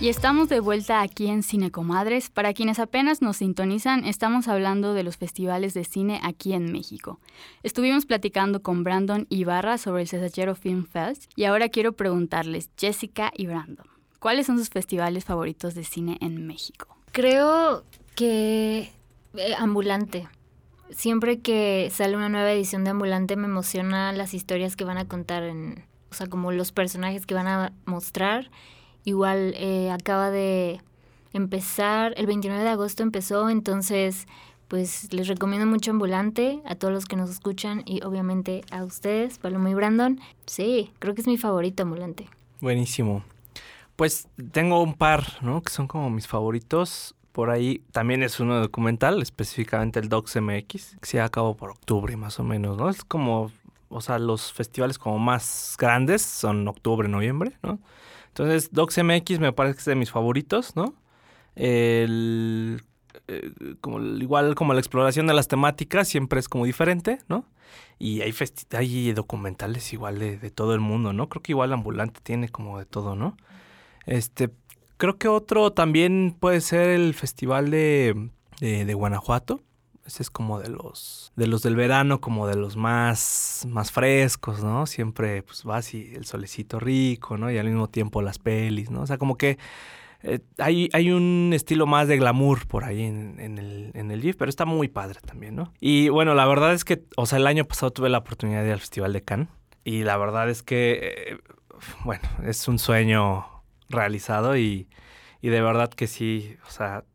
Estamos 0.10 0.50
de 0.50 0.60
vuelta 0.60 1.02
aquí 1.02 1.28
en 1.28 1.44
Cine 1.44 1.70
Comadres. 1.70 2.32
Para 2.32 2.56
quienes 2.56 2.80
apenas 2.80 3.22
nos 3.22 3.38
sintonizan, 3.38 4.06
estamos 4.06 4.48
hablando 4.48 4.96
de 4.96 5.04
los 5.04 5.18
festivales 5.18 5.76
de 5.76 5.84
cine 5.84 6.20
aquí 6.24 6.54
en 6.54 6.72
México. 6.72 7.20
Estuvimos 7.62 8.08
platicando 8.08 8.64
con 8.64 8.84
Brandon 8.84 9.28
Ibarra 9.30 9.78
sobre 9.78 10.02
el 10.02 10.08
Cesachero 10.08 10.56
Film 10.56 10.88
Fest 10.88 11.32
y 11.36 11.44
ahora 11.44 11.70
quiero 11.70 11.94
preguntarles, 11.94 12.72
Jessica 12.76 13.32
y 13.38 13.46
Brandon, 13.46 13.86
¿cuáles 14.18 14.48
son 14.48 14.58
sus 14.58 14.70
festivales 14.70 15.26
favoritos 15.26 15.76
de 15.76 15.84
cine 15.84 16.18
en 16.22 16.48
México? 16.48 16.88
Creo 17.12 17.84
que 18.16 18.92
eh, 19.36 19.54
Ambulante. 19.60 20.28
Siempre 20.90 21.38
que 21.38 21.92
sale 21.94 22.18
una 22.18 22.30
nueva 22.30 22.52
edición 22.52 22.84
de 22.84 22.90
Ambulante 22.90 23.36
me 23.36 23.46
emociona 23.46 24.12
las 24.12 24.34
historias 24.34 24.76
que 24.76 24.86
van 24.86 24.98
a 24.98 25.08
contar 25.08 25.44
en, 25.44 25.86
o 26.10 26.16
sea, 26.16 26.26
como 26.26 26.52
los 26.52 26.72
personajes 26.72 27.28
que 27.28 27.36
van 27.36 27.48
a 27.48 27.74
mostrar 27.86 28.50
Igual 29.06 29.54
eh, 29.58 29.92
acaba 29.92 30.30
de 30.32 30.82
empezar, 31.34 32.14
el 32.18 32.26
29 32.26 32.64
de 32.64 32.70
agosto 32.70 33.04
empezó, 33.04 33.50
entonces 33.50 34.28
pues 34.68 35.12
les 35.14 35.28
recomiendo 35.28 35.66
mucho 35.66 35.92
Ambulante 35.92 36.62
a 36.66 36.76
todos 36.76 36.94
los 36.94 37.06
que 37.06 37.16
nos 37.16 37.32
escuchan 37.32 37.82
y 37.86 38.04
obviamente 38.04 38.62
a 38.72 38.84
ustedes, 38.84 39.40
Paloma 39.40 39.72
y 39.72 39.74
Brandon. 39.74 40.20
Sí, 40.46 40.92
creo 41.00 41.16
que 41.16 41.22
es 41.22 41.28
mi 41.28 41.38
favorito 41.38 41.84
Ambulante. 41.84 42.28
Buenísimo. 42.62 43.24
Pues 43.96 44.28
tengo 44.52 44.82
un 44.82 44.94
par, 44.94 45.26
¿no? 45.42 45.62
Que 45.62 45.72
son 45.72 45.88
como 45.88 46.10
mis 46.12 46.28
favoritos. 46.28 47.16
Por 47.32 47.50
ahí 47.50 47.82
también 47.92 48.22
es 48.22 48.40
uno 48.40 48.60
documental, 48.60 49.22
específicamente 49.22 50.00
el 50.00 50.08
Docs 50.08 50.38
MX, 50.40 50.98
que 51.02 51.08
se 51.08 51.20
acabó 51.20 51.56
por 51.56 51.72
octubre 51.72 52.16
más 52.16 52.40
o 52.40 52.44
menos, 52.44 52.78
¿no? 52.78 52.90
Es 52.90 53.04
como 53.04 53.52
o 53.90 54.02
sea, 54.02 54.20
los 54.20 54.54
festivales 54.54 54.98
como 54.98 55.20
más 55.20 55.76
grandes 55.78 56.22
son 56.22 56.68
octubre, 56.68 57.08
noviembre, 57.08 57.58
¿no? 57.64 57.80
Entonces, 58.40 58.72
DocsMX 58.72 59.40
me 59.40 59.52
parece 59.52 59.76
que 59.76 59.80
es 59.80 59.86
de 59.86 59.96
mis 59.96 60.12
favoritos, 60.12 60.74
¿no? 60.78 60.94
El, 61.56 62.82
eh, 63.28 63.52
como, 63.82 64.00
igual 64.00 64.56
como 64.56 64.74
la 64.74 64.80
exploración 64.80 65.28
de 65.28 65.34
las 65.34 65.50
temáticas 65.50 66.08
siempre 66.08 66.40
es 66.40 66.48
como 66.48 66.64
diferente, 66.64 67.20
¿no? 67.28 67.44
Y 67.98 68.22
hay, 68.22 68.34
hay 68.72 69.12
documentales 69.12 69.92
igual 69.92 70.20
de, 70.20 70.38
todo 70.52 70.74
el 70.74 70.80
mundo, 70.80 71.12
¿no? 71.12 71.28
Creo 71.28 71.42
que 71.42 71.52
igual 71.52 71.74
Ambulante 71.74 72.22
tiene 72.24 72.48
como 72.48 72.80
de 72.80 72.86
todo, 72.86 73.14
¿no? 73.14 73.36
Este, 74.06 74.50
creo 74.96 75.18
que 75.18 75.28
otro 75.28 75.74
también 75.74 76.34
puede 76.40 76.62
ser 76.62 76.92
el 76.92 77.14
Festival 77.16 77.70
de, 77.72 78.30
de 78.62 78.94
Guanajuato. 78.94 79.62
Es 80.20 80.30
como 80.30 80.60
de 80.60 80.70
los 80.70 81.32
de 81.36 81.48
los 81.48 81.62
del 81.62 81.76
verano, 81.76 82.22
como 82.22 82.48
de 82.48 82.56
los 82.56 82.78
más 82.78 83.66
más 83.68 83.92
frescos, 83.92 84.64
¿no? 84.64 84.86
Siempre 84.86 85.44
pues 85.44 85.64
vas 85.64 85.94
y 85.94 86.14
el 86.16 86.26
solecito 86.26 86.80
rico, 86.80 87.38
¿no? 87.38 87.52
Y 87.52 87.58
al 87.58 87.68
mismo 87.68 87.90
tiempo 87.90 88.22
las 88.22 88.40
pelis, 88.40 88.90
¿no? 88.90 89.02
O 89.02 89.08
sea, 89.08 89.18
como 89.18 89.38
que 89.38 89.58
eh, 90.22 90.40
hay, 90.58 90.90
hay 90.92 91.12
un 91.12 91.52
estilo 91.54 91.86
más 91.86 92.08
de 92.08 92.18
glamour 92.18 92.68
por 92.68 92.84
ahí 92.84 93.04
en, 93.04 93.40
en 93.40 93.58
el, 93.58 93.92
en 93.94 94.12
el 94.12 94.22
GIF, 94.22 94.36
pero 94.36 94.50
está 94.50 94.66
muy 94.66 94.90
padre 94.90 95.20
también, 95.26 95.56
¿no? 95.56 95.72
Y 95.80 96.10
bueno, 96.10 96.36
la 96.36 96.46
verdad 96.46 96.74
es 96.74 96.84
que, 96.84 97.04
o 97.16 97.26
sea, 97.26 97.38
el 97.38 97.48
año 97.48 97.66
pasado 97.66 97.92
tuve 97.92 98.10
la 98.10 98.18
oportunidad 98.18 98.62
de 98.62 98.68
ir 98.68 98.74
al 98.74 98.80
Festival 98.80 99.14
de 99.14 99.24
Cannes 99.24 99.48
y 99.86 100.04
la 100.04 100.18
verdad 100.18 100.50
es 100.50 100.62
que, 100.62 101.00
eh, 101.02 101.38
bueno, 102.04 102.28
es 102.46 102.68
un 102.68 102.80
sueño 102.80 103.46
realizado 103.88 104.58
y, 104.58 104.90
y 105.42 105.50
de 105.50 105.62
verdad 105.62 105.90
que 105.90 106.08
sí, 106.08 106.58
o 106.68 106.70
sea, 106.70 107.06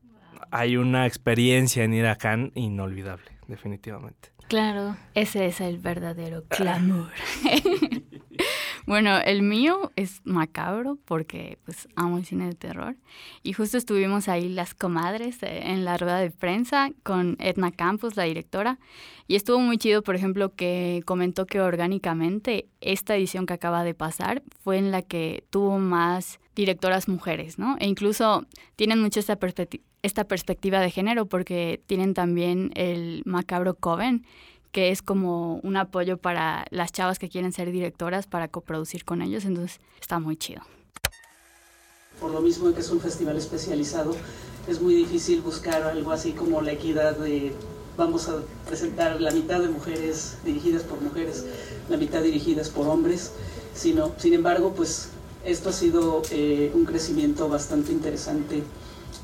hay 0.54 0.76
una 0.76 1.04
experiencia 1.04 1.82
en 1.82 1.94
ir 1.94 2.06
a 2.06 2.14
Cannes 2.14 2.52
inolvidable, 2.54 3.24
definitivamente. 3.48 4.30
Claro, 4.46 4.96
ese 5.14 5.46
es 5.46 5.60
el 5.60 5.78
verdadero 5.78 6.44
glamour. 6.48 7.10
bueno, 8.86 9.18
el 9.18 9.42
mío 9.42 9.92
es 9.96 10.20
macabro 10.24 10.98
porque 11.04 11.58
pues 11.64 11.88
amo 11.96 12.18
el 12.18 12.26
cine 12.26 12.46
de 12.46 12.54
terror 12.54 12.96
y 13.42 13.54
justo 13.54 13.78
estuvimos 13.78 14.28
ahí 14.28 14.48
las 14.48 14.74
comadres 14.74 15.42
eh, 15.42 15.70
en 15.70 15.84
la 15.84 15.96
rueda 15.96 16.18
de 16.18 16.30
prensa 16.30 16.90
con 17.02 17.36
Edna 17.40 17.70
Campos, 17.72 18.16
la 18.16 18.24
directora, 18.24 18.78
y 19.26 19.36
estuvo 19.36 19.58
muy 19.58 19.78
chido, 19.78 20.02
por 20.02 20.16
ejemplo, 20.16 20.54
que 20.54 21.02
comentó 21.06 21.46
que 21.46 21.60
orgánicamente 21.60 22.66
esta 22.80 23.16
edición 23.16 23.46
que 23.46 23.54
acaba 23.54 23.84
de 23.84 23.94
pasar 23.94 24.42
fue 24.62 24.76
en 24.76 24.90
la 24.90 25.02
que 25.02 25.44
tuvo 25.50 25.78
más 25.78 26.40
directoras 26.54 27.08
mujeres, 27.08 27.58
¿no? 27.58 27.76
E 27.80 27.86
incluso 27.86 28.46
tienen 28.76 29.00
mucho 29.00 29.20
esta, 29.20 29.38
esta 30.02 30.24
perspectiva 30.24 30.80
de 30.80 30.90
género 30.90 31.26
porque 31.26 31.82
tienen 31.86 32.14
también 32.14 32.70
el 32.74 33.22
Macabro 33.24 33.74
Coven, 33.74 34.24
que 34.74 34.90
es 34.90 35.02
como 35.02 35.60
un 35.62 35.76
apoyo 35.76 36.16
para 36.16 36.66
las 36.70 36.90
chavas 36.90 37.20
que 37.20 37.28
quieren 37.28 37.52
ser 37.52 37.70
directoras 37.70 38.26
para 38.26 38.48
coproducir 38.48 39.04
con 39.04 39.22
ellos, 39.22 39.44
entonces 39.44 39.78
está 40.00 40.18
muy 40.18 40.36
chido. 40.36 40.62
Por 42.20 42.32
lo 42.32 42.40
mismo 42.40 42.74
que 42.74 42.80
es 42.80 42.90
un 42.90 43.00
festival 43.00 43.36
especializado, 43.36 44.16
es 44.66 44.82
muy 44.82 44.96
difícil 44.96 45.42
buscar 45.42 45.84
algo 45.84 46.10
así 46.10 46.32
como 46.32 46.60
la 46.60 46.72
equidad 46.72 47.16
de 47.16 47.54
vamos 47.96 48.28
a 48.28 48.42
presentar 48.66 49.20
la 49.20 49.30
mitad 49.30 49.60
de 49.60 49.68
mujeres 49.68 50.38
dirigidas 50.44 50.82
por 50.82 51.00
mujeres, 51.00 51.46
la 51.88 51.96
mitad 51.96 52.20
dirigidas 52.20 52.68
por 52.68 52.88
hombres, 52.88 53.30
sino, 53.74 54.12
sin 54.18 54.34
embargo, 54.34 54.74
pues 54.74 55.10
esto 55.44 55.68
ha 55.68 55.72
sido 55.72 56.22
eh, 56.32 56.72
un 56.74 56.84
crecimiento 56.84 57.48
bastante 57.48 57.92
interesante 57.92 58.64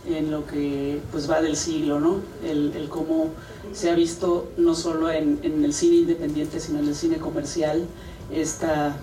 en 0.06 0.30
lo 0.30 0.46
que 0.46 1.00
pues 1.10 1.30
va 1.30 1.40
del 1.40 1.56
siglo, 1.56 2.00
¿no? 2.00 2.20
El, 2.44 2.72
el 2.74 2.88
cómo 2.88 3.30
se 3.72 3.90
ha 3.90 3.94
visto 3.94 4.50
no 4.56 4.74
solo 4.74 5.10
en, 5.10 5.38
en, 5.42 5.64
el 5.64 5.72
cine 5.72 5.96
independiente, 5.96 6.60
sino 6.60 6.78
en 6.78 6.88
el 6.88 6.94
cine 6.94 7.18
comercial, 7.18 7.86
esta, 8.32 8.96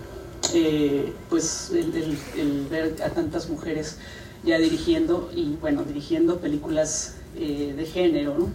eh, 0.54 1.14
pues 1.30 1.72
el, 1.72 1.96
el, 1.96 2.18
el, 2.38 2.68
ver 2.70 2.96
a 3.04 3.10
tantas 3.10 3.50
mujeres 3.50 4.00
ya 4.44 4.58
dirigiendo 4.58 5.30
y 5.36 5.56
bueno, 5.62 5.84
dirigiendo 5.84 6.40
películas 6.40 7.18
eh, 7.36 7.74
de 7.76 7.86
género, 7.86 8.38
¿no? 8.38 8.52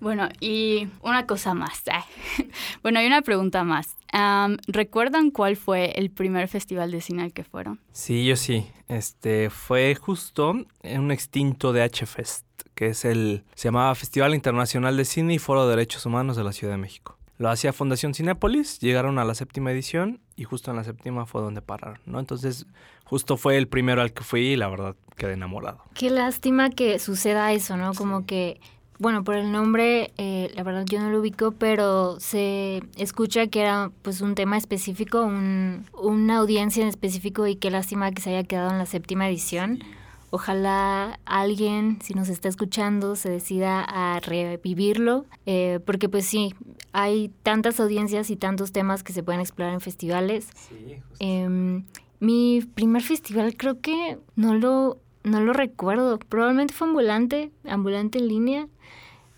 Bueno, 0.00 0.28
y 0.40 0.88
una 1.02 1.26
cosa 1.26 1.54
más. 1.54 1.82
bueno, 2.82 3.00
hay 3.00 3.06
una 3.06 3.22
pregunta 3.22 3.64
más. 3.64 3.96
Um, 4.12 4.56
¿Recuerdan 4.68 5.30
cuál 5.30 5.56
fue 5.56 5.92
el 5.96 6.10
primer 6.10 6.48
festival 6.48 6.92
de 6.92 7.00
cine 7.00 7.22
al 7.22 7.32
que 7.32 7.42
fueron? 7.42 7.80
Sí, 7.92 8.24
yo 8.24 8.36
sí. 8.36 8.66
Este 8.88 9.50
fue 9.50 9.94
justo 9.94 10.54
en 10.82 11.00
un 11.00 11.10
extinto 11.10 11.72
de 11.72 11.82
H-Fest, 11.82 12.46
que 12.74 12.88
es 12.88 13.04
el 13.04 13.44
se 13.54 13.68
llamaba 13.68 13.94
Festival 13.94 14.34
Internacional 14.34 14.96
de 14.96 15.04
Cine 15.04 15.34
y 15.34 15.38
Foro 15.38 15.64
de 15.64 15.76
Derechos 15.76 16.06
Humanos 16.06 16.36
de 16.36 16.44
la 16.44 16.52
Ciudad 16.52 16.72
de 16.72 16.78
México. 16.78 17.18
Lo 17.36 17.50
hacía 17.50 17.72
Fundación 17.72 18.14
Cinépolis, 18.14 18.80
llegaron 18.80 19.18
a 19.18 19.24
la 19.24 19.34
séptima 19.34 19.70
edición 19.70 20.20
y 20.34 20.44
justo 20.44 20.72
en 20.72 20.76
la 20.78 20.84
séptima 20.84 21.24
fue 21.24 21.40
donde 21.40 21.62
pararon, 21.62 22.00
¿no? 22.04 22.18
Entonces, 22.18 22.66
justo 23.04 23.36
fue 23.36 23.56
el 23.56 23.68
primero 23.68 24.02
al 24.02 24.12
que 24.12 24.24
fui 24.24 24.40
y 24.40 24.56
la 24.56 24.68
verdad 24.68 24.96
quedé 25.16 25.34
enamorado. 25.34 25.84
Qué 25.94 26.10
lástima 26.10 26.70
que 26.70 26.98
suceda 26.98 27.52
eso, 27.52 27.76
¿no? 27.76 27.94
Como 27.94 28.26
que 28.26 28.60
bueno, 28.98 29.22
por 29.22 29.36
el 29.36 29.52
nombre, 29.52 30.12
eh, 30.18 30.50
la 30.54 30.62
verdad 30.64 30.84
yo 30.84 31.00
no 31.00 31.10
lo 31.10 31.20
ubico, 31.20 31.52
pero 31.52 32.18
se 32.18 32.82
escucha 32.96 33.46
que 33.46 33.60
era 33.60 33.92
pues 34.02 34.20
un 34.20 34.34
tema 34.34 34.56
específico, 34.56 35.22
un, 35.22 35.86
una 35.92 36.38
audiencia 36.38 36.82
en 36.82 36.88
específico 36.88 37.46
y 37.46 37.56
qué 37.56 37.70
lástima 37.70 38.10
que 38.10 38.22
se 38.22 38.30
haya 38.30 38.42
quedado 38.42 38.70
en 38.70 38.78
la 38.78 38.86
séptima 38.86 39.28
edición. 39.28 39.80
Ojalá 40.30 41.18
alguien, 41.24 41.98
si 42.02 42.12
nos 42.12 42.28
está 42.28 42.48
escuchando, 42.48 43.16
se 43.16 43.30
decida 43.30 43.82
a 43.82 44.20
revivirlo, 44.20 45.24
eh, 45.46 45.80
porque 45.86 46.08
pues 46.08 46.26
sí, 46.26 46.54
hay 46.92 47.30
tantas 47.42 47.80
audiencias 47.80 48.28
y 48.30 48.36
tantos 48.36 48.72
temas 48.72 49.02
que 49.02 49.12
se 49.12 49.22
pueden 49.22 49.40
explorar 49.40 49.72
en 49.72 49.80
festivales. 49.80 50.48
Sí, 50.68 50.96
eh, 51.20 51.82
mi 52.20 52.62
primer 52.74 53.02
festival 53.02 53.56
creo 53.56 53.80
que 53.80 54.18
no 54.34 54.54
lo, 54.54 54.98
no 55.24 55.40
lo 55.40 55.52
recuerdo, 55.52 56.18
probablemente 56.18 56.74
fue 56.74 56.88
ambulante, 56.88 57.50
ambulante 57.66 58.18
en 58.18 58.28
línea. 58.28 58.68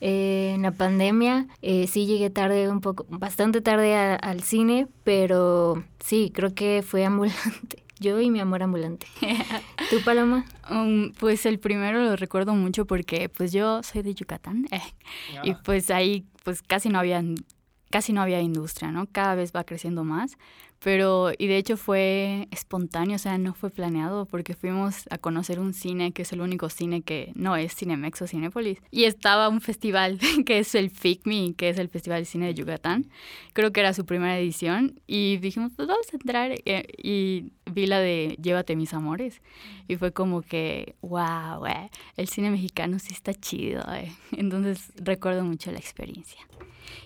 Eh, 0.03 0.53
en 0.55 0.63
la 0.63 0.73
pandemia 0.73 1.47
eh, 1.61 1.87
sí 1.87 2.07
llegué 2.07 2.31
tarde, 2.31 2.71
un 2.71 2.81
poco, 2.81 3.05
bastante 3.11 3.61
tarde 3.61 3.95
a, 3.95 4.15
al 4.15 4.43
cine, 4.43 4.89
pero 5.05 5.85
sí, 6.03 6.33
creo 6.35 6.55
que 6.55 6.83
fue 6.87 7.05
ambulante. 7.05 7.85
Yo 8.01 8.19
y 8.19 8.31
mi 8.31 8.41
amor 8.41 8.63
ambulante. 8.63 9.07
¿Tú, 9.91 10.03
Paloma? 10.03 10.47
Um, 10.71 11.13
pues 11.13 11.45
el 11.45 11.59
primero 11.59 12.03
lo 12.03 12.17
recuerdo 12.17 12.55
mucho 12.55 12.87
porque 12.87 13.29
pues 13.29 13.53
yo 13.53 13.83
soy 13.83 14.01
de 14.01 14.15
Yucatán 14.15 14.67
eh, 14.71 14.81
y 15.45 15.53
pues 15.53 15.91
ahí 15.91 16.25
pues 16.43 16.63
casi 16.63 16.89
no 16.89 16.99
había 16.99 17.23
casi 17.91 18.15
no 18.15 18.23
había 18.23 18.41
industria, 18.41 18.91
¿no? 18.91 19.07
Cada 19.13 19.35
vez 19.35 19.53
va 19.55 19.65
creciendo 19.65 20.03
más, 20.03 20.39
pero 20.83 21.33
y 21.37 21.47
de 21.47 21.59
hecho 21.59 21.77
fue 21.77 22.49
espontáneo, 22.51 23.17
o 23.17 23.19
sea, 23.19 23.39
no 23.39 23.55
fue 23.55 23.71
planeado 23.71 24.27
porque 24.27 24.55
fuimos 24.55 25.05
a 25.11 25.19
conocer 25.19 25.61
un 25.61 25.75
cine 25.75 26.13
que 26.13 26.23
es 26.23 26.33
el 26.33 26.41
único 26.41 26.69
cine 26.71 27.03
que 27.03 27.33
no 27.35 27.57
es 27.57 27.75
Cinemex 27.75 28.23
o 28.23 28.27
Cinépolis 28.27 28.79
y 28.91 29.05
estaba 29.05 29.49
un 29.49 29.61
festival 29.61 30.19
que 30.47 30.59
es 30.59 30.75
el 30.75 30.91
FICMI, 30.91 31.55
que 31.55 31.69
es 31.69 31.79
el 31.79 31.89
Festival 31.89 32.23
de 32.23 32.25
Cine 32.25 32.47
de 32.47 32.55
Yucatán. 32.55 33.07
Creo 33.53 33.73
que 33.73 33.81
era 33.81 33.93
su 33.95 34.07
primera 34.07 34.39
edición 34.39 35.01
y 35.07 35.37
dijimos, 35.39 35.73
pues 35.77 35.87
vamos 35.87 36.07
a 36.13 36.17
entrar 36.17 36.53
eh, 36.65 36.87
y 36.97 37.53
vi 37.71 37.87
la 37.87 38.01
de 38.01 38.37
Llévate 38.41 38.77
mis 38.77 38.95
amores 38.95 39.43
y 39.89 39.97
fue 39.97 40.13
como 40.13 40.43
que, 40.43 40.95
wow, 41.03 41.67
eh, 41.67 41.91
el 42.17 42.29
cine 42.29 42.51
mexicano 42.51 42.99
sí 42.99 43.13
está 43.13 43.35
chido. 43.35 43.83
Eh. 43.93 44.13
Entonces 44.33 44.93
recuerdo 44.97 45.45
mucho 45.45 45.71
la 45.73 45.79
experiencia. 45.79 46.41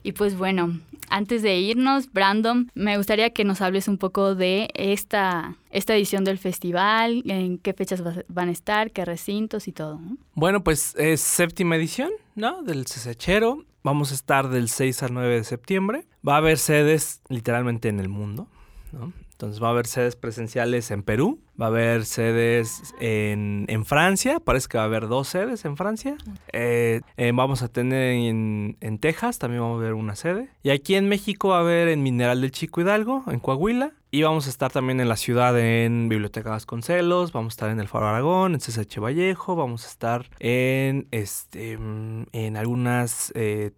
Y 0.02 0.12
pues 0.12 0.36
bueno, 0.36 0.78
antes 1.08 1.42
de 1.42 1.58
irnos, 1.58 2.12
Brandon, 2.12 2.70
me 2.74 2.96
gustaría 2.96 3.30
que 3.30 3.44
nos 3.44 3.60
hables 3.60 3.88
un 3.88 3.98
poco 3.98 4.34
de 4.34 4.70
esta, 4.74 5.56
esta 5.70 5.94
edición 5.94 6.24
del 6.24 6.38
festival, 6.38 7.22
en 7.26 7.58
qué 7.58 7.72
fechas 7.72 8.02
van 8.28 8.48
a 8.48 8.52
estar, 8.52 8.90
qué 8.90 9.04
recintos 9.04 9.68
y 9.68 9.72
todo. 9.72 10.00
Bueno, 10.34 10.64
pues 10.64 10.94
es 10.96 11.20
séptima 11.20 11.76
edición, 11.76 12.10
¿no? 12.34 12.62
Del 12.62 12.84
CCHero. 12.84 13.64
Vamos 13.82 14.12
a 14.12 14.14
estar 14.14 14.48
del 14.48 14.68
6 14.68 15.02
al 15.02 15.14
9 15.14 15.36
de 15.36 15.44
septiembre. 15.44 16.06
Va 16.26 16.34
a 16.34 16.38
haber 16.38 16.58
sedes 16.58 17.20
literalmente 17.28 17.88
en 17.88 18.00
el 18.00 18.08
mundo, 18.08 18.48
¿no? 18.92 19.12
Entonces 19.34 19.60
va 19.60 19.66
a 19.66 19.70
haber 19.72 19.88
sedes 19.88 20.14
presenciales 20.14 20.92
en 20.92 21.02
Perú, 21.02 21.40
va 21.60 21.66
a 21.66 21.68
haber 21.68 22.04
sedes 22.04 22.94
en, 23.00 23.64
en 23.66 23.84
Francia, 23.84 24.38
parece 24.38 24.68
que 24.68 24.78
va 24.78 24.84
a 24.84 24.86
haber 24.86 25.08
dos 25.08 25.26
sedes 25.26 25.64
en 25.64 25.76
Francia. 25.76 26.16
Eh, 26.52 27.00
eh, 27.16 27.32
vamos 27.34 27.62
a 27.62 27.68
tener 27.68 28.12
en, 28.12 28.76
en, 28.80 28.98
Texas, 29.00 29.40
también 29.40 29.62
vamos 29.62 29.80
a 29.80 29.82
ver 29.82 29.94
una 29.94 30.14
sede. 30.14 30.50
Y 30.62 30.70
aquí 30.70 30.94
en 30.94 31.08
México 31.08 31.48
va 31.48 31.56
a 31.56 31.60
haber 31.60 31.88
en 31.88 32.04
Mineral 32.04 32.42
del 32.42 32.52
Chico 32.52 32.80
Hidalgo, 32.80 33.24
en 33.26 33.40
Coahuila. 33.40 33.92
Y 34.12 34.22
vamos 34.22 34.46
a 34.46 34.50
estar 34.50 34.70
también 34.70 35.00
en 35.00 35.08
la 35.08 35.16
ciudad 35.16 35.58
en 35.58 36.08
Biblioteca 36.08 36.50
Vasconcelos, 36.50 37.32
vamos 37.32 37.54
a 37.54 37.54
estar 37.54 37.70
en 37.70 37.80
el 37.80 37.88
Faro 37.88 38.06
Aragón, 38.06 38.54
en 38.54 38.60
CSH 38.60 39.00
Vallejo, 39.00 39.56
vamos 39.56 39.84
a 39.84 39.88
estar 39.88 40.30
en, 40.38 41.08
este, 41.10 41.72
en 41.72 42.56
algunas... 42.56 43.32
Eh, 43.34 43.72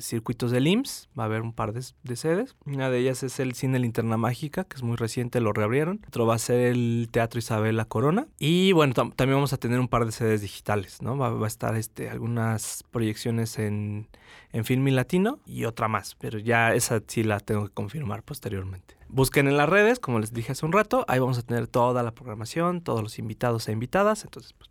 circuitos 0.00 0.50
del 0.50 0.66
IMSS, 0.66 1.08
va 1.18 1.24
a 1.24 1.26
haber 1.26 1.42
un 1.42 1.52
par 1.52 1.72
de, 1.72 1.84
de, 2.02 2.16
sedes. 2.16 2.56
Una 2.64 2.90
de 2.90 2.98
ellas 2.98 3.22
es 3.22 3.40
el 3.40 3.54
Cine 3.54 3.78
Linterna 3.78 4.16
Mágica, 4.16 4.64
que 4.64 4.76
es 4.76 4.82
muy 4.82 4.96
reciente, 4.96 5.40
lo 5.40 5.52
reabrieron. 5.52 6.00
Otro 6.06 6.26
va 6.26 6.34
a 6.34 6.38
ser 6.38 6.60
el 6.60 7.08
Teatro 7.10 7.38
Isabel 7.38 7.76
La 7.76 7.84
Corona. 7.84 8.26
Y 8.38 8.72
bueno, 8.72 8.94
también 8.94 9.36
vamos 9.36 9.52
a 9.52 9.56
tener 9.56 9.80
un 9.80 9.88
par 9.88 10.06
de 10.06 10.12
sedes 10.12 10.40
digitales, 10.40 11.02
¿no? 11.02 11.16
Va, 11.16 11.44
a 11.44 11.48
estar 11.48 11.76
este, 11.76 12.08
algunas 12.10 12.84
proyecciones 12.90 13.58
en, 13.58 14.08
en 14.52 14.64
Film 14.64 14.86
y 14.88 14.90
Latino 14.92 15.38
y 15.46 15.64
otra 15.64 15.88
más, 15.88 16.14
pero 16.14 16.38
ya 16.38 16.74
esa 16.74 17.02
sí 17.06 17.22
la 17.22 17.40
tengo 17.40 17.66
que 17.66 17.72
confirmar 17.72 18.22
posteriormente. 18.22 18.96
Busquen 19.08 19.46
en 19.46 19.56
las 19.56 19.68
redes, 19.68 20.00
como 20.00 20.18
les 20.18 20.32
dije 20.32 20.52
hace 20.52 20.66
un 20.66 20.72
rato, 20.72 21.04
ahí 21.08 21.20
vamos 21.20 21.38
a 21.38 21.42
tener 21.42 21.68
toda 21.68 22.02
la 22.02 22.12
programación, 22.12 22.80
todos 22.80 23.02
los 23.02 23.18
invitados 23.18 23.68
e 23.68 23.72
invitadas, 23.72 24.24
entonces 24.24 24.52
pues 24.52 24.68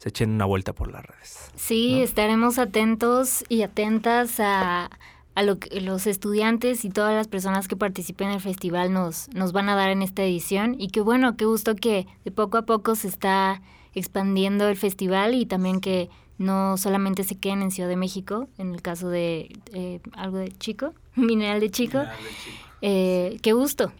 se 0.00 0.08
echen 0.08 0.30
una 0.30 0.46
vuelta 0.46 0.72
por 0.72 0.90
las 0.90 1.04
redes. 1.04 1.50
Sí, 1.56 1.96
¿no? 1.96 2.04
estaremos 2.04 2.58
atentos 2.58 3.44
y 3.50 3.60
atentas 3.60 4.40
a, 4.40 4.90
a 5.34 5.42
lo 5.42 5.58
que 5.58 5.78
los 5.82 6.06
estudiantes 6.06 6.86
y 6.86 6.88
todas 6.88 7.14
las 7.14 7.28
personas 7.28 7.68
que 7.68 7.76
participen 7.76 8.28
en 8.28 8.34
el 8.36 8.40
festival 8.40 8.94
nos, 8.94 9.28
nos 9.34 9.52
van 9.52 9.68
a 9.68 9.76
dar 9.76 9.90
en 9.90 10.00
esta 10.00 10.22
edición 10.22 10.74
y 10.78 10.88
qué 10.88 11.02
bueno, 11.02 11.36
qué 11.36 11.44
gusto 11.44 11.76
que 11.76 12.06
de 12.24 12.30
poco 12.30 12.56
a 12.56 12.62
poco 12.62 12.94
se 12.94 13.08
está 13.08 13.60
expandiendo 13.94 14.70
el 14.70 14.78
festival 14.78 15.34
y 15.34 15.44
también 15.44 15.80
que 15.80 16.08
no 16.38 16.78
solamente 16.78 17.22
se 17.22 17.36
queden 17.36 17.60
en 17.60 17.70
Ciudad 17.70 17.90
de 17.90 17.96
México, 17.96 18.48
en 18.56 18.72
el 18.72 18.80
caso 18.80 19.10
de 19.10 19.54
eh, 19.74 20.00
algo 20.14 20.38
de 20.38 20.50
Chico, 20.52 20.94
Mineral 21.14 21.60
de 21.60 21.70
Chico. 21.70 21.98
Mineral 21.98 22.16
de 22.24 22.30
Chico. 22.30 22.56
Eh, 22.80 23.38
qué 23.42 23.52
gusto. 23.52 23.92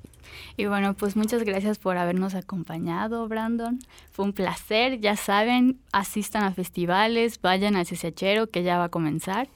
Y 0.57 0.67
bueno, 0.67 0.95
pues 0.95 1.17
muchas 1.17 1.43
gracias 1.45 1.79
por 1.79 1.97
habernos 1.97 2.35
acompañado, 2.35 3.27
Brandon. 3.29 3.79
Fue 4.11 4.25
un 4.25 4.33
placer. 4.33 5.01
Ya 5.01 5.17
saben, 5.17 5.79
asistan 5.93 6.45
a 6.45 6.53
festivales, 6.53 7.41
vayan 7.41 7.77
al 7.77 7.87
CCHero 7.87 8.49
que 8.49 8.63
ya 8.63 8.79
va 8.79 8.85
a 8.85 8.89
comenzar. 8.89 9.49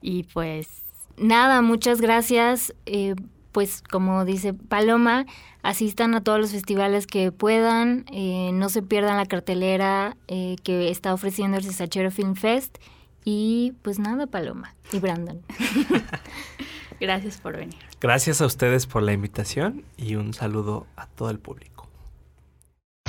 Y 0.00 0.24
pues 0.24 0.82
nada, 1.16 1.62
muchas 1.62 2.00
gracias. 2.00 2.74
Eh, 2.86 3.14
pues 3.52 3.82
como 3.82 4.26
dice 4.26 4.52
Paloma, 4.52 5.24
asistan 5.62 6.14
a 6.14 6.22
todos 6.22 6.38
los 6.38 6.52
festivales 6.52 7.06
que 7.06 7.32
puedan, 7.32 8.04
eh, 8.12 8.50
no 8.52 8.68
se 8.68 8.82
pierdan 8.82 9.16
la 9.16 9.24
cartelera 9.24 10.16
eh, 10.28 10.56
que 10.62 10.90
está 10.90 11.14
ofreciendo 11.14 11.56
el 11.56 11.64
Cesachero 11.64 12.10
Film 12.10 12.34
Fest. 12.34 12.76
Y 13.24 13.72
pues 13.82 13.98
nada, 13.98 14.26
Paloma 14.26 14.74
y 14.92 14.98
Brandon. 14.98 15.40
Gracias 17.00 17.38
por 17.38 17.56
venir. 17.56 17.76
Gracias 18.00 18.40
a 18.40 18.46
ustedes 18.46 18.86
por 18.86 19.02
la 19.02 19.12
invitación 19.12 19.84
y 19.96 20.16
un 20.16 20.34
saludo 20.34 20.86
a 20.96 21.06
todo 21.06 21.30
el 21.30 21.38
público. 21.38 21.88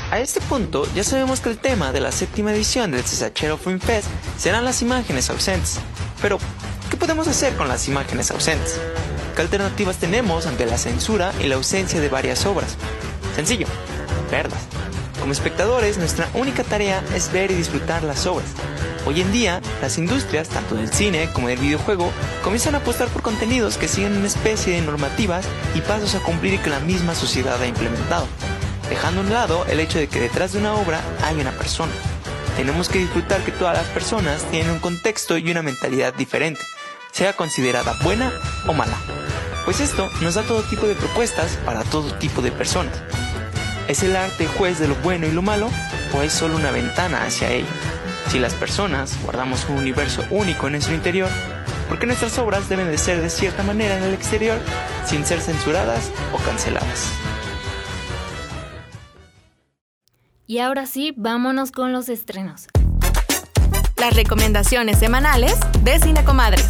A 0.09 0.19
este 0.19 0.39
punto 0.39 0.85
ya 0.95 1.03
sabemos 1.03 1.41
que 1.41 1.49
el 1.49 1.57
tema 1.57 1.91
de 1.91 1.99
la 1.99 2.13
séptima 2.13 2.53
edición 2.53 2.91
del 2.91 3.03
Cesachero 3.03 3.57
Film 3.57 3.79
Fest 3.79 4.07
serán 4.37 4.63
las 4.63 4.81
imágenes 4.81 5.29
ausentes. 5.29 5.79
Pero, 6.21 6.37
¿qué 6.89 6.95
podemos 6.95 7.27
hacer 7.27 7.55
con 7.57 7.67
las 7.67 7.89
imágenes 7.89 8.31
ausentes? 8.31 8.79
¿Qué 9.35 9.41
alternativas 9.41 9.97
tenemos 9.97 10.47
ante 10.47 10.65
la 10.65 10.77
censura 10.77 11.33
y 11.41 11.47
la 11.47 11.55
ausencia 11.55 11.99
de 11.99 12.09
varias 12.09 12.45
obras? 12.45 12.77
Sencillo, 13.35 13.67
verlas. 14.31 14.61
Como 15.19 15.33
espectadores, 15.33 15.97
nuestra 15.97 16.29
única 16.33 16.63
tarea 16.63 17.03
es 17.13 17.31
ver 17.31 17.51
y 17.51 17.55
disfrutar 17.55 18.03
las 18.03 18.25
obras. 18.25 18.47
Hoy 19.07 19.21
en 19.21 19.31
día, 19.31 19.61
las 19.81 19.97
industrias, 19.97 20.49
tanto 20.49 20.75
del 20.75 20.91
cine 20.91 21.29
como 21.31 21.47
del 21.47 21.59
videojuego, 21.59 22.11
comienzan 22.43 22.75
a 22.75 22.79
apostar 22.79 23.07
por 23.07 23.21
contenidos 23.21 23.77
que 23.77 23.87
siguen 23.87 24.17
una 24.17 24.27
especie 24.27 24.73
de 24.73 24.81
normativas 24.81 25.45
y 25.75 25.79
pasos 25.79 26.13
a 26.15 26.19
cumplir 26.19 26.59
que 26.59 26.69
la 26.69 26.81
misma 26.81 27.15
sociedad 27.15 27.61
ha 27.61 27.67
implementado, 27.67 28.27
dejando 28.89 29.21
a 29.21 29.23
un 29.23 29.29
lado 29.31 29.65
el 29.69 29.79
hecho 29.79 29.97
de 29.97 30.09
que 30.09 30.19
detrás 30.19 30.51
de 30.51 30.59
una 30.59 30.73
obra 30.73 30.99
hay 31.23 31.39
una 31.39 31.51
persona. 31.51 31.93
Tenemos 32.57 32.89
que 32.89 32.99
disfrutar 32.99 33.39
que 33.45 33.53
todas 33.53 33.77
las 33.77 33.87
personas 33.87 34.43
tienen 34.51 34.71
un 34.71 34.79
contexto 34.79 35.37
y 35.37 35.49
una 35.49 35.61
mentalidad 35.61 36.13
diferente, 36.13 36.59
sea 37.13 37.31
considerada 37.31 37.95
buena 38.03 38.33
o 38.67 38.73
mala. 38.73 38.97
Pues 39.63 39.79
esto 39.79 40.09
nos 40.19 40.35
da 40.35 40.43
todo 40.43 40.63
tipo 40.63 40.85
de 40.85 40.95
propuestas 40.95 41.57
para 41.65 41.85
todo 41.85 42.13
tipo 42.15 42.41
de 42.41 42.51
personas. 42.51 43.01
¿Es 43.87 44.03
el 44.03 44.17
arte 44.17 44.47
juez 44.47 44.79
de 44.79 44.89
lo 44.89 44.95
bueno 44.95 45.27
y 45.27 45.31
lo 45.31 45.43
malo 45.43 45.69
o 46.13 46.23
es 46.23 46.33
solo 46.33 46.57
una 46.57 46.71
ventana 46.71 47.23
hacia 47.23 47.51
ello? 47.53 47.67
Si 48.29 48.39
las 48.39 48.53
personas 48.55 49.17
guardamos 49.23 49.67
un 49.69 49.77
universo 49.77 50.23
único 50.29 50.67
en 50.67 50.73
nuestro 50.73 50.93
interior, 50.93 51.29
¿por 51.87 51.97
qué 51.97 52.05
nuestras 52.05 52.37
obras 52.39 52.67
deben 52.67 52.91
de 52.91 52.97
ser 52.97 53.21
de 53.21 53.29
cierta 53.29 53.63
manera 53.63 53.97
en 53.97 54.03
el 54.03 54.13
exterior 54.13 54.59
sin 55.05 55.25
ser 55.25 55.39
censuradas 55.39 56.11
o 56.33 56.37
canceladas? 56.37 57.11
Y 60.45 60.59
ahora 60.59 60.85
sí, 60.85 61.13
vámonos 61.15 61.71
con 61.71 61.93
los 61.93 62.09
estrenos. 62.09 62.67
Las 63.97 64.13
recomendaciones 64.15 64.99
semanales 64.99 65.57
de 65.83 65.99
Cine 65.99 66.23
Comadres. 66.25 66.67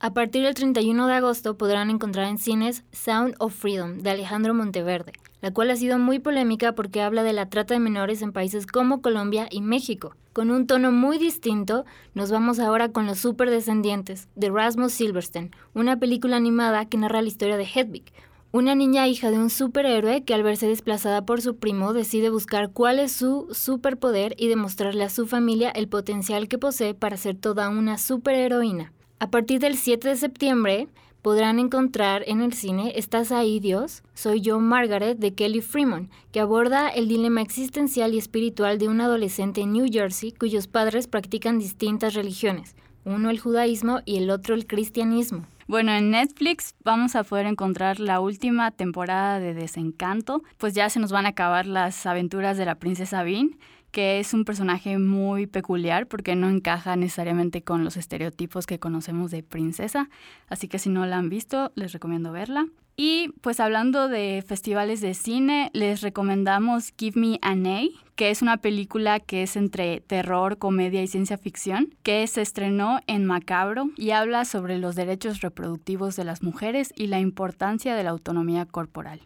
A 0.00 0.12
partir 0.12 0.44
del 0.44 0.54
31 0.54 1.08
de 1.08 1.14
agosto 1.14 1.58
podrán 1.58 1.90
encontrar 1.90 2.26
en 2.26 2.38
cines 2.38 2.84
Sound 2.92 3.34
of 3.40 3.52
Freedom 3.54 3.98
de 3.98 4.10
Alejandro 4.10 4.54
Monteverde, 4.54 5.12
la 5.40 5.52
cual 5.52 5.70
ha 5.70 5.76
sido 5.76 5.98
muy 5.98 6.18
polémica 6.18 6.72
porque 6.72 7.02
habla 7.02 7.22
de 7.22 7.32
la 7.32 7.48
trata 7.48 7.74
de 7.74 7.80
menores 7.80 8.22
en 8.22 8.32
países 8.32 8.66
como 8.66 9.00
Colombia 9.00 9.48
y 9.50 9.60
México. 9.60 10.14
Con 10.32 10.50
un 10.50 10.66
tono 10.66 10.92
muy 10.92 11.18
distinto, 11.18 11.84
nos 12.14 12.30
vamos 12.30 12.58
ahora 12.58 12.90
con 12.90 13.06
Los 13.06 13.18
Superdescendientes 13.18 14.28
de 14.36 14.50
Rasmus 14.50 14.92
Silverstein, 14.92 15.50
una 15.74 15.98
película 15.98 16.36
animada 16.36 16.86
que 16.86 16.98
narra 16.98 17.22
la 17.22 17.28
historia 17.28 17.56
de 17.56 17.64
Hedwig, 17.64 18.04
una 18.50 18.74
niña 18.74 19.06
hija 19.06 19.30
de 19.30 19.38
un 19.38 19.50
superhéroe 19.50 20.24
que 20.24 20.32
al 20.32 20.42
verse 20.42 20.66
desplazada 20.66 21.26
por 21.26 21.42
su 21.42 21.56
primo 21.56 21.92
decide 21.92 22.30
buscar 22.30 22.70
cuál 22.70 22.98
es 22.98 23.12
su 23.12 23.48
superpoder 23.52 24.34
y 24.38 24.48
demostrarle 24.48 25.04
a 25.04 25.10
su 25.10 25.26
familia 25.26 25.70
el 25.70 25.88
potencial 25.88 26.48
que 26.48 26.56
posee 26.56 26.94
para 26.94 27.18
ser 27.18 27.36
toda 27.36 27.68
una 27.68 27.98
superheroína. 27.98 28.92
A 29.18 29.30
partir 29.30 29.60
del 29.60 29.76
7 29.76 30.08
de 30.08 30.16
septiembre 30.16 30.88
podrán 31.22 31.58
encontrar 31.58 32.22
en 32.26 32.40
el 32.40 32.52
cine 32.52 32.92
Estás 32.96 33.32
ahí, 33.32 33.60
Dios, 33.60 34.02
Soy 34.14 34.40
yo, 34.40 34.60
Margaret, 34.60 35.18
de 35.18 35.34
Kelly 35.34 35.60
Freeman, 35.60 36.10
que 36.32 36.40
aborda 36.40 36.88
el 36.88 37.08
dilema 37.08 37.42
existencial 37.42 38.14
y 38.14 38.18
espiritual 38.18 38.78
de 38.78 38.88
un 38.88 39.00
adolescente 39.00 39.60
en 39.60 39.72
New 39.72 39.86
Jersey 39.90 40.32
cuyos 40.32 40.66
padres 40.66 41.06
practican 41.06 41.58
distintas 41.58 42.14
religiones, 42.14 42.76
uno 43.04 43.30
el 43.30 43.40
judaísmo 43.40 44.00
y 44.04 44.16
el 44.16 44.30
otro 44.30 44.54
el 44.54 44.66
cristianismo. 44.66 45.46
Bueno, 45.68 45.92
en 45.92 46.10
Netflix 46.10 46.74
vamos 46.82 47.14
a 47.14 47.24
poder 47.24 47.44
encontrar 47.44 48.00
la 48.00 48.20
última 48.20 48.70
temporada 48.70 49.38
de 49.38 49.52
Desencanto, 49.52 50.42
pues 50.56 50.72
ya 50.72 50.88
se 50.88 50.98
nos 50.98 51.12
van 51.12 51.26
a 51.26 51.30
acabar 51.30 51.66
las 51.66 52.06
aventuras 52.06 52.56
de 52.56 52.64
la 52.64 52.76
princesa 52.76 53.22
Bean 53.22 53.58
que 53.90 54.18
es 54.18 54.32
un 54.32 54.46
personaje 54.46 54.98
muy 54.98 55.46
peculiar 55.46 56.06
porque 56.06 56.36
no 56.36 56.48
encaja 56.48 56.96
necesariamente 56.96 57.62
con 57.62 57.84
los 57.84 57.98
estereotipos 57.98 58.66
que 58.66 58.78
conocemos 58.78 59.30
de 59.30 59.42
princesa, 59.42 60.08
así 60.48 60.68
que 60.68 60.78
si 60.78 60.88
no 60.88 61.04
la 61.04 61.18
han 61.18 61.28
visto, 61.28 61.70
les 61.74 61.92
recomiendo 61.92 62.32
verla. 62.32 62.66
Y 63.00 63.28
pues 63.42 63.60
hablando 63.60 64.08
de 64.08 64.42
festivales 64.44 65.00
de 65.00 65.14
cine, 65.14 65.70
les 65.72 66.00
recomendamos 66.00 66.92
Give 66.98 67.20
Me 67.20 67.38
an 67.42 67.64
A, 67.64 67.82
que 68.16 68.30
es 68.30 68.42
una 68.42 68.56
película 68.56 69.20
que 69.20 69.44
es 69.44 69.54
entre 69.54 70.00
terror, 70.00 70.58
comedia 70.58 71.00
y 71.00 71.06
ciencia 71.06 71.38
ficción, 71.38 71.94
que 72.02 72.26
se 72.26 72.42
estrenó 72.42 72.98
en 73.06 73.24
Macabro 73.24 73.90
y 73.96 74.10
habla 74.10 74.44
sobre 74.44 74.78
los 74.78 74.96
derechos 74.96 75.42
reproductivos 75.42 76.16
de 76.16 76.24
las 76.24 76.42
mujeres 76.42 76.92
y 76.96 77.06
la 77.06 77.20
importancia 77.20 77.94
de 77.94 78.02
la 78.02 78.10
autonomía 78.10 78.66
corporal. 78.66 79.20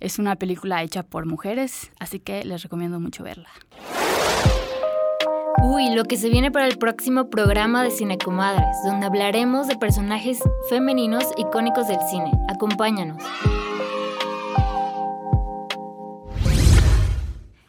Es 0.00 0.18
una 0.18 0.36
película 0.36 0.82
hecha 0.82 1.02
por 1.02 1.26
mujeres, 1.26 1.92
así 2.00 2.20
que 2.20 2.42
les 2.46 2.62
recomiendo 2.62 3.00
mucho 3.00 3.22
verla. 3.22 3.50
Uy, 5.62 5.94
lo 5.94 6.04
que 6.04 6.16
se 6.16 6.30
viene 6.30 6.50
para 6.50 6.66
el 6.66 6.78
próximo 6.78 7.28
programa 7.28 7.82
de 7.82 7.90
Cine 7.90 8.16
Comadres, 8.16 8.76
donde 8.84 9.04
hablaremos 9.04 9.68
de 9.68 9.76
personajes 9.76 10.38
femeninos 10.70 11.24
icónicos 11.36 11.86
del 11.86 12.00
cine. 12.10 12.32
Acompáñanos. 12.48 13.22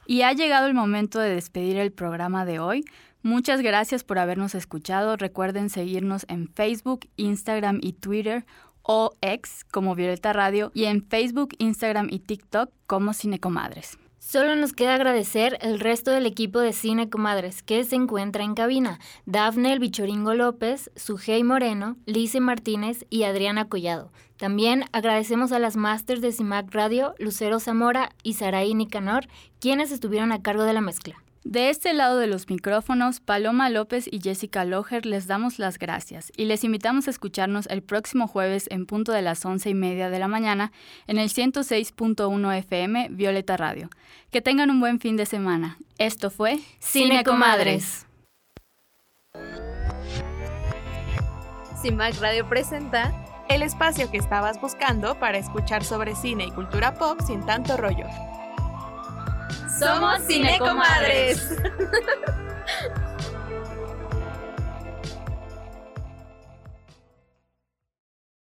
Y 0.05 0.21
ha 0.21 0.31
llegado 0.31 0.67
el 0.67 0.73
momento 0.73 1.19
de 1.19 1.35
despedir 1.35 1.77
el 1.77 1.91
programa 1.91 2.45
de 2.45 2.59
hoy. 2.59 2.85
Muchas 3.23 3.61
gracias 3.61 4.05
por 4.05 4.19
habernos 4.19 4.55
escuchado. 4.55 5.17
Recuerden 5.17 5.69
seguirnos 5.69 6.25
en 6.29 6.47
Facebook, 6.47 7.09
Instagram 7.17 7.79
y 7.81 7.93
Twitter 7.93 8.45
o 8.83 9.11
X 9.21 9.65
como 9.69 9.95
Violeta 9.95 10.31
Radio 10.31 10.71
y 10.73 10.85
en 10.85 11.05
Facebook, 11.05 11.49
Instagram 11.57 12.07
y 12.09 12.19
TikTok 12.19 12.71
como 12.87 13.13
Cine 13.13 13.39
Comadres. 13.39 13.97
Solo 14.23 14.55
nos 14.55 14.73
queda 14.73 14.93
agradecer 14.93 15.57
el 15.61 15.79
resto 15.79 16.11
del 16.11 16.27
equipo 16.27 16.59
de 16.59 16.73
Cine 16.73 17.09
Comadres 17.09 17.63
que 17.63 17.83
se 17.83 17.95
encuentra 17.95 18.43
en 18.43 18.53
cabina. 18.53 18.99
Dafne 19.25 19.73
El 19.73 19.79
Bichoringo 19.79 20.35
López, 20.35 20.91
Sujei 20.95 21.43
Moreno, 21.43 21.97
Lice 22.05 22.39
Martínez 22.39 23.03
y 23.09 23.23
Adriana 23.23 23.67
Collado. 23.67 24.11
También 24.37 24.85
agradecemos 24.91 25.51
a 25.51 25.57
las 25.57 25.75
másters 25.75 26.21
de 26.21 26.31
CIMAC 26.31 26.71
Radio, 26.71 27.15
Lucero 27.17 27.59
Zamora 27.59 28.11
y 28.21 28.33
Saraí 28.35 28.75
Nicanor, 28.75 29.25
quienes 29.59 29.91
estuvieron 29.91 30.31
a 30.31 30.43
cargo 30.43 30.65
de 30.65 30.73
la 30.73 30.81
mezcla. 30.81 31.15
De 31.43 31.71
este 31.71 31.93
lado 31.93 32.19
de 32.19 32.27
los 32.27 32.49
micrófonos, 32.49 33.19
Paloma 33.19 33.69
López 33.69 34.07
y 34.11 34.21
Jessica 34.21 34.63
Loher 34.63 35.07
les 35.07 35.25
damos 35.25 35.57
las 35.57 35.79
gracias 35.79 36.31
y 36.37 36.45
les 36.45 36.63
invitamos 36.63 37.07
a 37.07 37.11
escucharnos 37.11 37.65
el 37.67 37.81
próximo 37.81 38.27
jueves 38.27 38.67
en 38.69 38.85
punto 38.85 39.11
de 39.11 39.23
las 39.23 39.43
once 39.43 39.69
y 39.69 39.73
media 39.73 40.11
de 40.11 40.19
la 40.19 40.27
mañana 40.27 40.71
en 41.07 41.17
el 41.17 41.29
106.1 41.29 42.57
FM 42.57 43.07
Violeta 43.09 43.57
Radio. 43.57 43.89
Que 44.29 44.41
tengan 44.41 44.69
un 44.69 44.79
buen 44.79 44.99
fin 44.99 45.17
de 45.17 45.25
semana. 45.25 45.77
Esto 45.97 46.29
fue 46.29 46.59
Cine 46.79 47.23
Comadres. 47.23 48.05
CIMAC 51.81 52.19
Radio 52.21 52.47
presenta 52.47 53.11
el 53.49 53.63
espacio 53.63 54.11
que 54.11 54.17
estabas 54.17 54.61
buscando 54.61 55.19
para 55.19 55.39
escuchar 55.39 55.83
sobre 55.83 56.15
cine 56.15 56.45
y 56.45 56.51
cultura 56.51 56.93
pop 56.93 57.19
sin 57.25 57.43
tanto 57.43 57.75
rollo. 57.75 58.05
Somos 59.81 60.21
Cinecomadres. 60.27 61.57